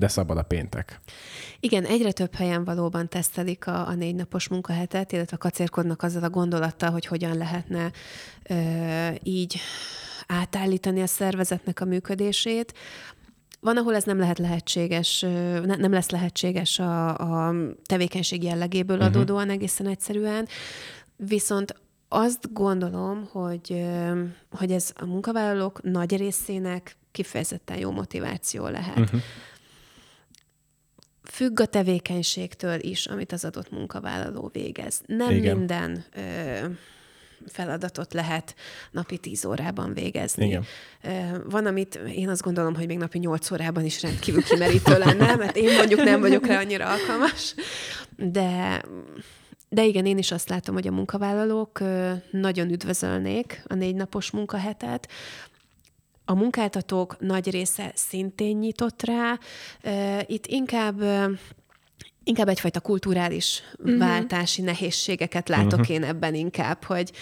[0.00, 1.00] de szabad a péntek.
[1.60, 6.30] Igen, egyre több helyen valóban tesztelik a, a négy napos munkahetet, illetve kacérkodnak azzal a
[6.30, 7.90] gondolattal, hogy hogyan lehetne
[8.48, 9.60] ö, így
[10.26, 12.74] átállítani a szervezetnek a működését.
[13.60, 15.20] Van, ahol ez nem lehet lehetséges,
[15.62, 20.48] nem lesz lehetséges a, a tevékenység jellegéből adódóan egészen egyszerűen,
[21.16, 21.74] viszont
[22.08, 23.86] azt gondolom, hogy,
[24.50, 28.98] hogy ez a munkavállalók nagy részének kifejezetten jó motiváció lehet.
[28.98, 29.20] Uh-huh
[31.30, 35.00] függ a tevékenységtől is, amit az adott munkavállaló végez.
[35.06, 35.56] Nem Igen.
[35.56, 36.66] minden ö,
[37.46, 38.54] feladatot lehet
[38.90, 40.46] napi 10 órában végezni.
[40.46, 40.64] Igen.
[41.44, 45.56] Van, amit én azt gondolom, hogy még napi 8 órában is rendkívül kimerítő lenne, mert
[45.56, 47.54] én mondjuk nem vagyok rá annyira alkalmas.
[48.16, 48.82] De
[49.72, 51.80] de igen, én is azt látom, hogy a munkavállalók
[52.30, 55.08] nagyon üdvözölnék a négy napos munkahetet.
[56.30, 59.38] A munkáltatók nagy része szintén nyitott rá.
[60.26, 61.02] Itt inkább
[62.30, 63.98] inkább egyfajta kulturális uh-huh.
[63.98, 65.90] váltási nehézségeket látok uh-huh.
[65.90, 67.12] én ebben inkább, hogy,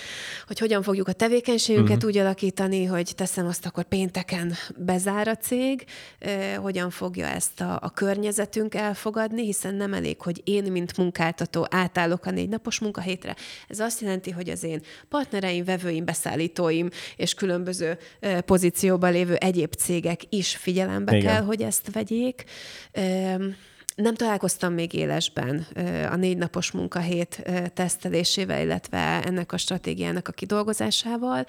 [0.47, 2.11] hogy hogyan fogjuk a tevékenységünket uh-huh.
[2.11, 5.85] úgy alakítani, hogy teszem azt, akkor pénteken bezár a cég,
[6.19, 11.67] eh, hogyan fogja ezt a, a környezetünk elfogadni, hiszen nem elég, hogy én, mint munkáltató
[11.71, 13.37] átállok a négy napos munkahétre.
[13.69, 19.75] Ez azt jelenti, hogy az én partnereim, vevőim, beszállítóim és különböző eh, pozícióban lévő egyéb
[19.75, 21.33] cégek is figyelembe Igen.
[21.33, 22.45] kell, hogy ezt vegyék.
[22.93, 23.57] Öm,
[24.03, 25.67] nem találkoztam még élesben
[26.11, 27.43] a négy napos munkahét
[27.75, 31.47] tesztelésével, illetve ennek a stratégiának a kidolgozásával,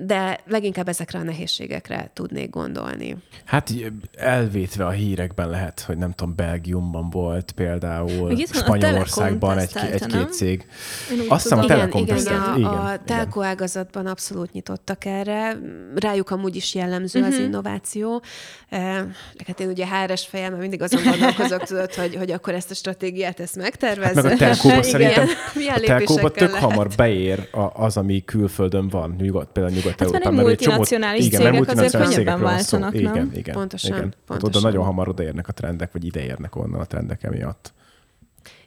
[0.00, 3.16] de leginkább ezekre a nehézségekre tudnék gondolni.
[3.44, 3.70] Hát
[4.16, 10.66] elvétve a hírekben lehet, hogy nem tudom, Belgiumban volt például, Spanyolországban egy, egy-két cég.
[11.28, 11.64] Azt hiszem a.
[11.64, 12.46] Telekom igen, tesztelt.
[12.46, 13.00] a, Igen, a igen.
[13.04, 15.58] telko ágazatban abszolút nyitottak erre.
[15.94, 17.28] Rájuk amúgy is jellemző Mhm.
[17.28, 17.42] uh-huh.
[17.42, 18.22] az innováció.
[18.68, 19.02] Eh,
[19.46, 23.40] Hát én ugye HRS fejem, mindig azon gondolkozok, tudod, hogy, hogy akkor ezt a stratégiát,
[23.40, 24.14] ezt megtervezze.
[24.14, 24.82] Hát meg a telkóba Igen.
[24.82, 25.28] szerintem
[25.74, 26.68] a telkóba tök lehet?
[26.68, 30.38] hamar beér a, az, ami külföldön van, nyugat, például Nyugat-Európában.
[30.38, 33.14] egy mert egy csomó- multinacionális igen, mert cégek azért multinacionális könnyebben váltanak, nem?
[33.14, 33.54] Igen, igen.
[33.54, 34.02] Pontosan, igen.
[34.02, 34.56] Hát pontosan.
[34.56, 37.72] Oda nagyon hamar odaérnek a trendek, vagy ideérnek onnan a trendek emiatt.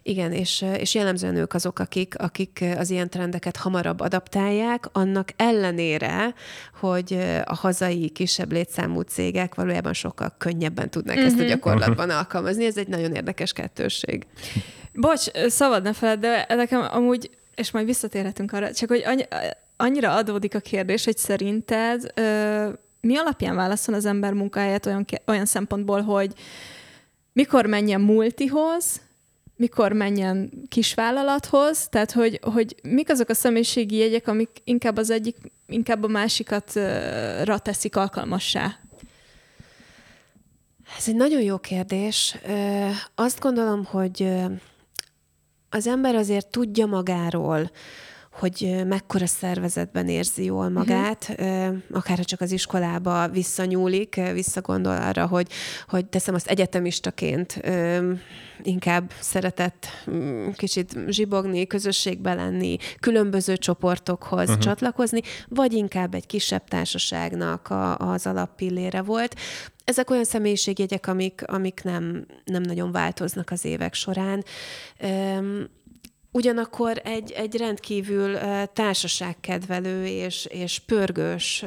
[0.02, 6.34] Igen, és, és jellemzően ők azok, akik, akik az ilyen trendeket hamarabb adaptálják, annak ellenére,
[6.80, 11.30] hogy a hazai kisebb létszámú cégek valójában sokkal könnyebben tudnak uh-huh.
[11.30, 12.64] ezt a gyakorlatban alkalmazni.
[12.64, 14.26] Ez egy nagyon érdekes kettősség.
[14.92, 19.22] Bocs, szabad ne feled, de nekem amúgy, és majd visszatérhetünk arra, csak hogy annyi,
[19.82, 22.68] annyira adódik a kérdés, hogy szerinted ö,
[23.00, 26.32] mi alapján válaszol az ember munkáját olyan, olyan szempontból, hogy
[27.32, 29.00] mikor menjen multihoz,
[29.56, 35.36] mikor menjen kisvállalathoz, tehát hogy, hogy mik azok a személyiségi jegyek, amik inkább az egyik,
[35.66, 36.88] inkább a másikat ö,
[37.44, 38.78] ra teszik alkalmassá.
[40.98, 42.36] Ez egy nagyon jó kérdés.
[43.14, 44.28] Azt gondolom, hogy
[45.70, 47.70] az ember azért tudja magáról,
[48.32, 51.76] hogy mekkora szervezetben érzi jól magát, uh-huh.
[51.92, 55.48] akár ha csak az iskolába visszanyúlik, visszagondol arra, hogy,
[55.88, 57.60] hogy teszem azt egyetemistaként,
[58.62, 59.86] inkább szeretett
[60.56, 64.62] kicsit zsibogni, közösségbe lenni, különböző csoportokhoz uh-huh.
[64.64, 69.36] csatlakozni, vagy inkább egy kisebb társaságnak a, az alappillére volt.
[69.84, 74.44] Ezek olyan személyiségjegyek, amik, amik nem, nem nagyon változnak az évek során.
[75.36, 75.68] Üm,
[76.34, 78.38] Ugyanakkor egy, egy rendkívül
[78.72, 81.64] társaságkedvelő és, és pörgős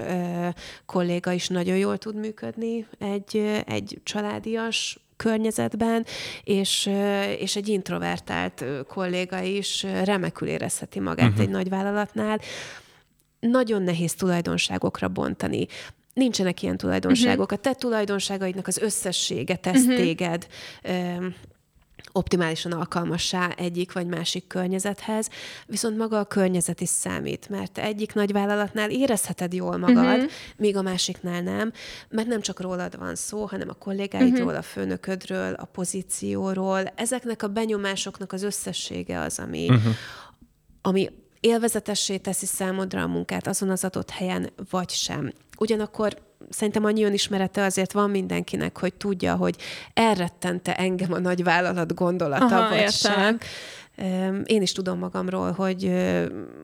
[0.86, 6.06] kolléga is nagyon jól tud működni egy, egy családias környezetben,
[6.44, 6.90] és,
[7.40, 11.44] és egy introvertált kolléga is remekül érezheti magát uh-huh.
[11.44, 12.40] egy nagy vállalatnál.
[13.40, 15.68] Nagyon nehéz tulajdonságokra bontani
[16.14, 17.52] nincsenek ilyen tulajdonságok.
[17.52, 17.60] Uh-huh.
[17.60, 19.96] A te tulajdonságaidnak az összessége tesz uh-huh.
[19.96, 20.48] téged
[22.18, 25.30] optimálisan alkalmassá egyik vagy másik környezethez,
[25.66, 30.32] viszont maga a környezet is számít, mert egyik nagy vállalatnál érezheted jól magad, uh-huh.
[30.58, 31.72] míg a másiknál nem,
[32.10, 34.58] mert nem csak rólad van szó, hanem a kollégáidról, uh-huh.
[34.58, 36.84] a főnöködről, a pozícióról.
[36.96, 39.94] Ezeknek a benyomásoknak az összessége az, ami, uh-huh.
[40.82, 41.10] ami
[41.40, 45.34] élvezetessé teszi számodra a munkát azon az adott helyen, vagy sem.
[45.58, 46.18] Ugyanakkor
[46.50, 49.56] szerintem annyi önismerete azért van mindenkinek, hogy tudja, hogy
[49.94, 52.92] elrettente engem a nagy vállalat gondolata, Aha, vagy értem.
[53.14, 53.38] sem.
[54.44, 55.92] Én is tudom magamról, hogy,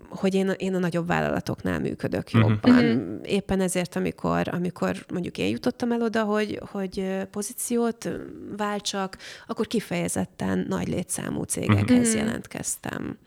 [0.10, 2.42] hogy én, én a nagyobb vállalatoknál működök mhm.
[2.42, 2.86] jobban.
[2.86, 3.20] Uh-huh.
[3.24, 8.10] Éppen ezért, amikor, amikor mondjuk én jutottam el oda, hogy, hogy pozíciót
[8.58, 9.18] váltsak,
[9.48, 12.26] akkor kifejezetten nagy létszámú cégekhez uh-huh.
[12.26, 13.18] jelentkeztem.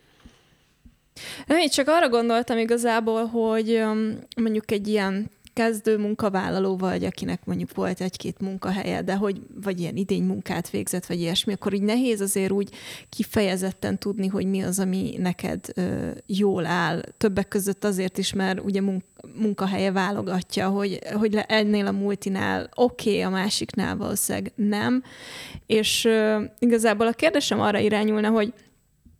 [1.48, 3.82] Én csak arra gondoltam igazából, hogy
[4.36, 9.96] mondjuk egy ilyen kezdő munkavállaló vagy, akinek mondjuk volt egy-két munkahelye, de hogy vagy ilyen
[9.96, 12.70] idény munkát végzett, vagy ilyesmi, akkor így nehéz azért úgy
[13.08, 17.00] kifejezetten tudni, hogy mi az, ami neked ö, jól áll.
[17.16, 23.10] Többek között azért is, mert ugye munk- munkahelye válogatja, hogy, hogy ennél a multinál oké,
[23.10, 25.02] okay, a másiknál valószínűleg nem.
[25.66, 28.52] És ö, igazából a kérdésem arra irányulna, hogy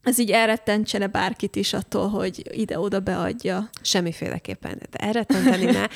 [0.05, 3.68] ez így elrettentsene bárkit is attól, hogy ide-oda beadja.
[3.82, 4.80] Semmiféleképpen.
[4.90, 5.86] Elrettenteni ne.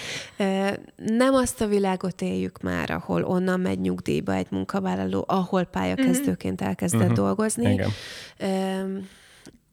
[1.17, 6.69] Nem azt a világot éljük már, ahol onnan megy nyugdíjba egy munkavállaló, ahol pályakezdőként mhm.
[6.69, 7.17] elkezdett uh-huh.
[7.17, 7.73] dolgozni.
[7.73, 7.91] Igen.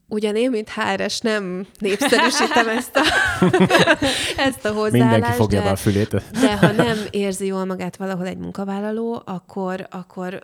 [0.07, 3.01] Ugyan én, mint HRS nem népszerűsítem ezt a,
[4.47, 4.91] ezt a hozzáállást.
[4.91, 6.23] Mindenki fogja de, a fülét.
[6.41, 10.43] De ha nem érzi jól magát valahol egy munkavállaló, akkor, akkor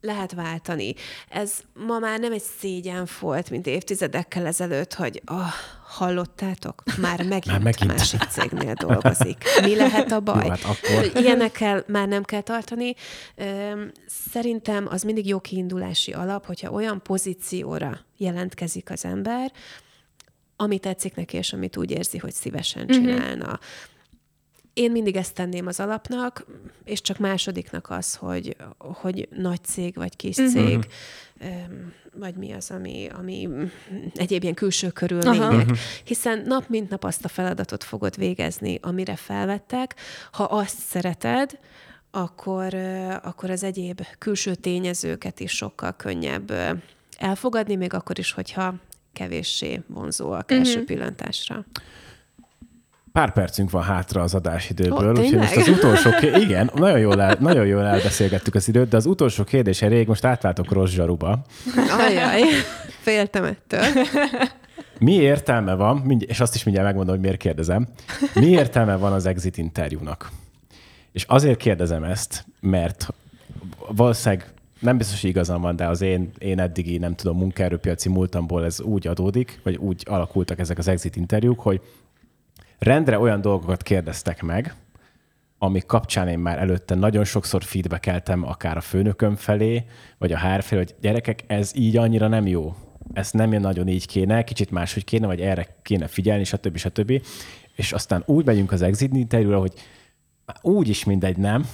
[0.00, 0.94] lehet váltani.
[1.28, 5.52] Ez ma már nem egy szégyen volt, mint évtizedekkel ezelőtt, hogy oh,
[5.86, 6.82] hallottátok?
[7.00, 7.90] Már megint, már megint.
[7.90, 9.44] másik cégnél dolgozik.
[9.62, 10.44] Mi lehet a baj?
[10.44, 11.22] Jó, hát akkor...
[11.22, 12.94] Ilyenekkel már nem kell tartani.
[14.06, 19.52] Szerintem az mindig jó kiindulási alap, hogyha olyan pozícióra jelentkezik az ember,
[20.56, 22.92] ami tetszik neki, és amit úgy érzi, hogy szívesen mhm.
[22.92, 23.44] csinálna.
[23.44, 23.58] Uh-huh.
[24.80, 26.46] Én mindig ezt tenném az alapnak,
[26.84, 30.52] és csak másodiknak az, hogy, hogy nagy cég vagy kis uh-huh.
[30.52, 30.86] cég,
[32.14, 33.48] vagy mi az, ami, ami
[34.14, 35.50] egyéb ilyen külső körülmények.
[35.50, 35.76] Uh-huh.
[36.04, 39.94] Hiszen nap mint nap azt a feladatot fogod végezni, amire felvettek.
[40.32, 41.58] Ha azt szereted,
[42.10, 42.74] akkor,
[43.22, 46.52] akkor az egyéb külső tényezőket is sokkal könnyebb
[47.18, 48.74] elfogadni, még akkor is, hogyha
[49.12, 50.58] kevéssé vonzóak uh-huh.
[50.58, 51.64] első pillantásra.
[53.12, 57.22] Pár percünk van hátra az adásidőből, oh, úgyhogy most az utolsó kérdés, igen, nagyon jól,
[57.22, 61.42] el, nagyon jól elbeszélgettük az időt, de az utolsó kérdése rég, most átváltok rossz zsaruba.
[61.98, 62.42] Ajaj,
[63.00, 63.84] féltem ettől.
[64.98, 67.86] Mi értelme van, és azt is mindjárt megmondom, hogy miért kérdezem,
[68.34, 70.30] mi értelme van az exit interjúnak?
[71.12, 73.08] És azért kérdezem ezt, mert
[73.88, 78.64] valószínűleg nem biztos, hogy igazam van, de az én, én eddigi, nem tudom, munkaerőpiaci múltamból
[78.64, 81.80] ez úgy adódik, vagy úgy alakultak ezek az exit interjúk, hogy
[82.80, 84.74] rendre olyan dolgokat kérdeztek meg,
[85.58, 89.84] amik kapcsán én már előtte nagyon sokszor feedbackeltem, akár a főnököm felé,
[90.18, 92.74] vagy a HR felé, hogy gyerekek, ez így annyira nem jó.
[93.12, 96.76] Ez nem nagyon így kéne, kicsit máshogy kéne, vagy erre kéne figyelni, stb.
[96.76, 97.22] stb.
[97.74, 99.72] És aztán úgy megyünk az exit interjúra, hogy
[100.62, 101.66] úgy is mindegy, nem?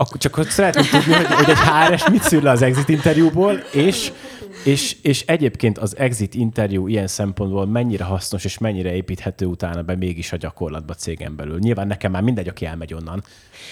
[0.00, 3.54] Akkor csak hogy szeretném tudni, hogy, hogy egy HRS mit szűr le az exit interjúból,
[3.72, 4.12] és
[4.64, 9.96] és, és egyébként az exit interjú ilyen szempontból mennyire hasznos és mennyire építhető utána be
[9.96, 11.58] mégis a gyakorlatba cégen belül.
[11.58, 13.24] Nyilván nekem már mindegy, aki elmegy onnan,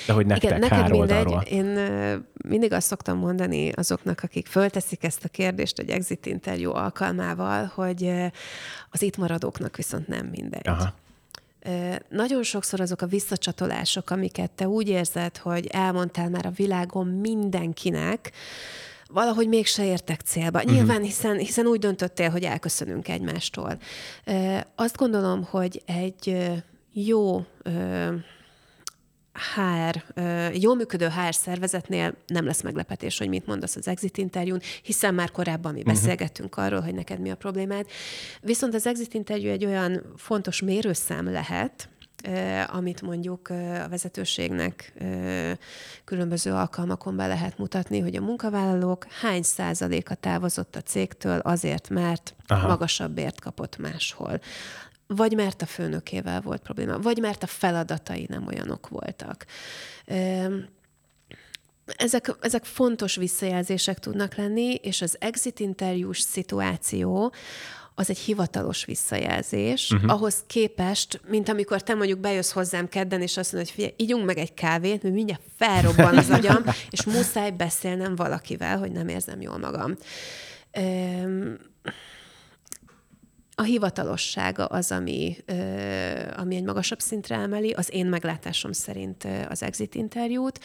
[0.07, 0.99] de hogy nektek Igen, neked mindegy.
[0.99, 1.41] oldalról.
[1.41, 1.79] Én
[2.49, 8.12] mindig azt szoktam mondani azoknak, akik fölteszik ezt a kérdést egy exit interjú alkalmával, hogy
[8.91, 10.68] az itt maradóknak viszont nem mindegy.
[10.68, 10.93] Aha.
[12.09, 18.33] Nagyon sokszor azok a visszacsatolások, amiket te úgy érzed, hogy elmondtál már a világon mindenkinek,
[19.09, 20.59] valahogy mégse értek célba.
[20.59, 20.75] Uh-huh.
[20.75, 23.79] Nyilván, hiszen, hiszen úgy döntöttél, hogy elköszönünk egymástól.
[24.75, 26.53] Azt gondolom, hogy egy
[26.93, 27.45] jó
[29.55, 30.03] HR,
[30.55, 35.30] jól működő HR szervezetnél nem lesz meglepetés, hogy mit mondasz az exit interjún, hiszen már
[35.30, 35.95] korábban mi uh-huh.
[35.95, 37.87] beszélgettünk arról, hogy neked mi a problémád.
[38.41, 41.89] Viszont az exit interjú egy olyan fontos mérőszám lehet,
[42.66, 43.49] amit mondjuk
[43.84, 44.93] a vezetőségnek
[46.05, 52.34] különböző alkalmakon be lehet mutatni, hogy a munkavállalók hány százaléka távozott a cégtől azért, mert
[52.47, 52.68] Aha.
[52.68, 54.41] magasabb bért kapott máshol.
[55.07, 59.46] Vagy mert a főnökével volt probléma, vagy mert a feladatai nem olyanok voltak.
[61.96, 67.32] ezek, ezek fontos visszajelzések tudnak lenni, és az exit interjús szituáció
[67.98, 70.12] az egy hivatalos visszajelzés, uh-huh.
[70.12, 74.24] ahhoz képest, mint amikor te mondjuk bejössz hozzám kedden, és azt mondod, hogy figyelj, ígyunk
[74.24, 79.40] meg egy kávét, mert mindjárt felrobban az agyam, és muszáj beszélnem valakivel, hogy nem érzem
[79.40, 79.96] jól magam.
[83.59, 85.36] A hivatalossága az, ami,
[86.36, 90.61] ami egy magasabb szintre emeli, az én meglátásom szerint az exit interjút,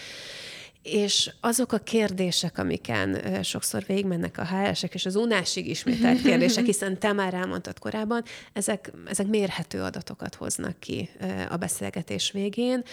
[0.84, 7.00] és azok a kérdések, amiken sokszor végigmennek a HS-ek, és az unásig ismételt kérdések, hiszen
[7.00, 8.24] te már elmondtad korábban,
[8.54, 11.10] ezek, ezek mérhető adatokat hoznak ki
[11.50, 12.84] a beszélgetés végén.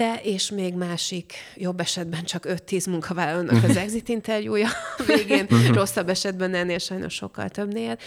[0.00, 4.68] Te és még másik, jobb esetben csak 5-10 munkavállalónak az exit interjúja
[5.06, 7.98] végén, rosszabb esetben ennél sajnos sokkal többnél.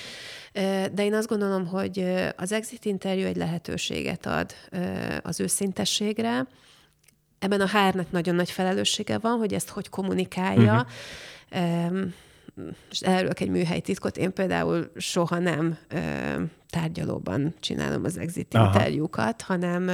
[0.93, 4.53] De én azt gondolom, hogy az exit interjú egy lehetőséget ad
[5.21, 6.47] az őszintességre,
[7.39, 10.85] ebben a hárnak nagyon nagy felelőssége van, hogy ezt hogy kommunikálja.
[11.51, 11.91] Uh-huh.
[11.91, 12.13] Um,
[12.91, 15.77] és elárulok egy műhely titkot, én például soha nem
[16.73, 18.65] tárgyalóban csinálom az exit Aha.
[18.65, 19.91] interjúkat, hanem,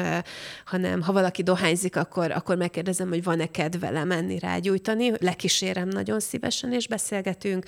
[0.66, 6.74] hanem ha valaki dohányzik, akkor, akkor megkérdezem, hogy van-e kedve lemenni, rágyújtani, lekísérem nagyon szívesen,
[6.74, 7.66] és beszélgetünk,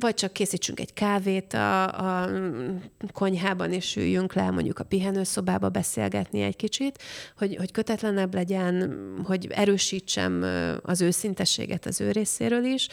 [0.00, 1.84] vagy csak készítsünk egy kávét a,
[2.22, 2.28] a
[3.12, 7.02] konyhában, és üljünk le mondjuk a pihenőszobába beszélgetni egy kicsit,
[7.38, 10.44] hogy, hogy kötetlenebb legyen, hogy erősítsem
[10.82, 12.88] az őszintességet az ő részéről is,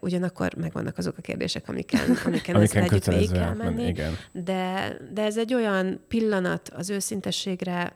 [0.00, 3.86] ugyanakkor megvannak azok a kérdések, amiken, amiken, amiken együtt végig kell menni.
[3.86, 4.16] Igen.
[4.44, 7.94] De, de ez egy olyan pillanat az őszintességre,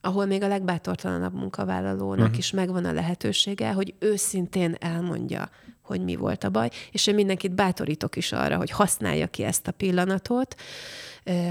[0.00, 2.38] ahol még a legbátortalanabb munkavállalónak uh-huh.
[2.38, 5.50] is megvan a lehetősége, hogy őszintén elmondja,
[5.82, 9.68] hogy mi volt a baj, és én mindenkit bátorítok is arra, hogy használja ki ezt
[9.68, 10.54] a pillanatot,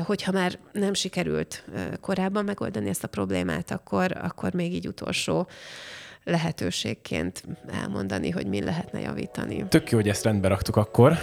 [0.04, 1.64] hogyha már nem sikerült
[2.02, 5.48] korábban megoldani ezt a problémát, akkor, akkor még így utolsó
[6.24, 7.44] lehetőségként
[7.82, 9.66] elmondani, hogy mi lehetne javítani.
[9.70, 11.18] Tök jó, hogy ezt rendbe raktuk akkor.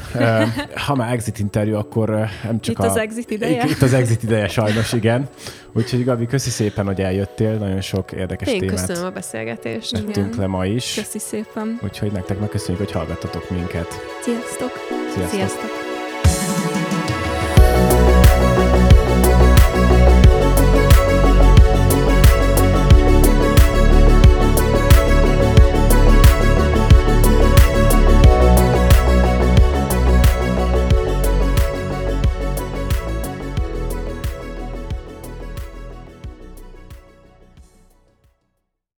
[0.87, 2.09] Ha már exit interjú, akkor
[2.43, 2.91] nem csak itt a...
[2.91, 3.65] az exit ideje.
[3.69, 5.29] Itt az exit ideje sajnos, igen.
[5.73, 7.55] Úgyhogy Gabi, köszi szépen, hogy eljöttél.
[7.55, 8.87] Nagyon sok érdekes Én témát.
[8.87, 9.93] köszönöm a beszélgetést.
[9.93, 10.95] Tettünk le ma is.
[10.95, 11.79] Köszi szépen.
[11.83, 13.89] Úgyhogy nektek megköszönjük, hogy hallgattatok minket.
[14.23, 14.73] Sziasztok.
[15.15, 15.31] Sziasztok.
[15.31, 15.80] Sziasztok.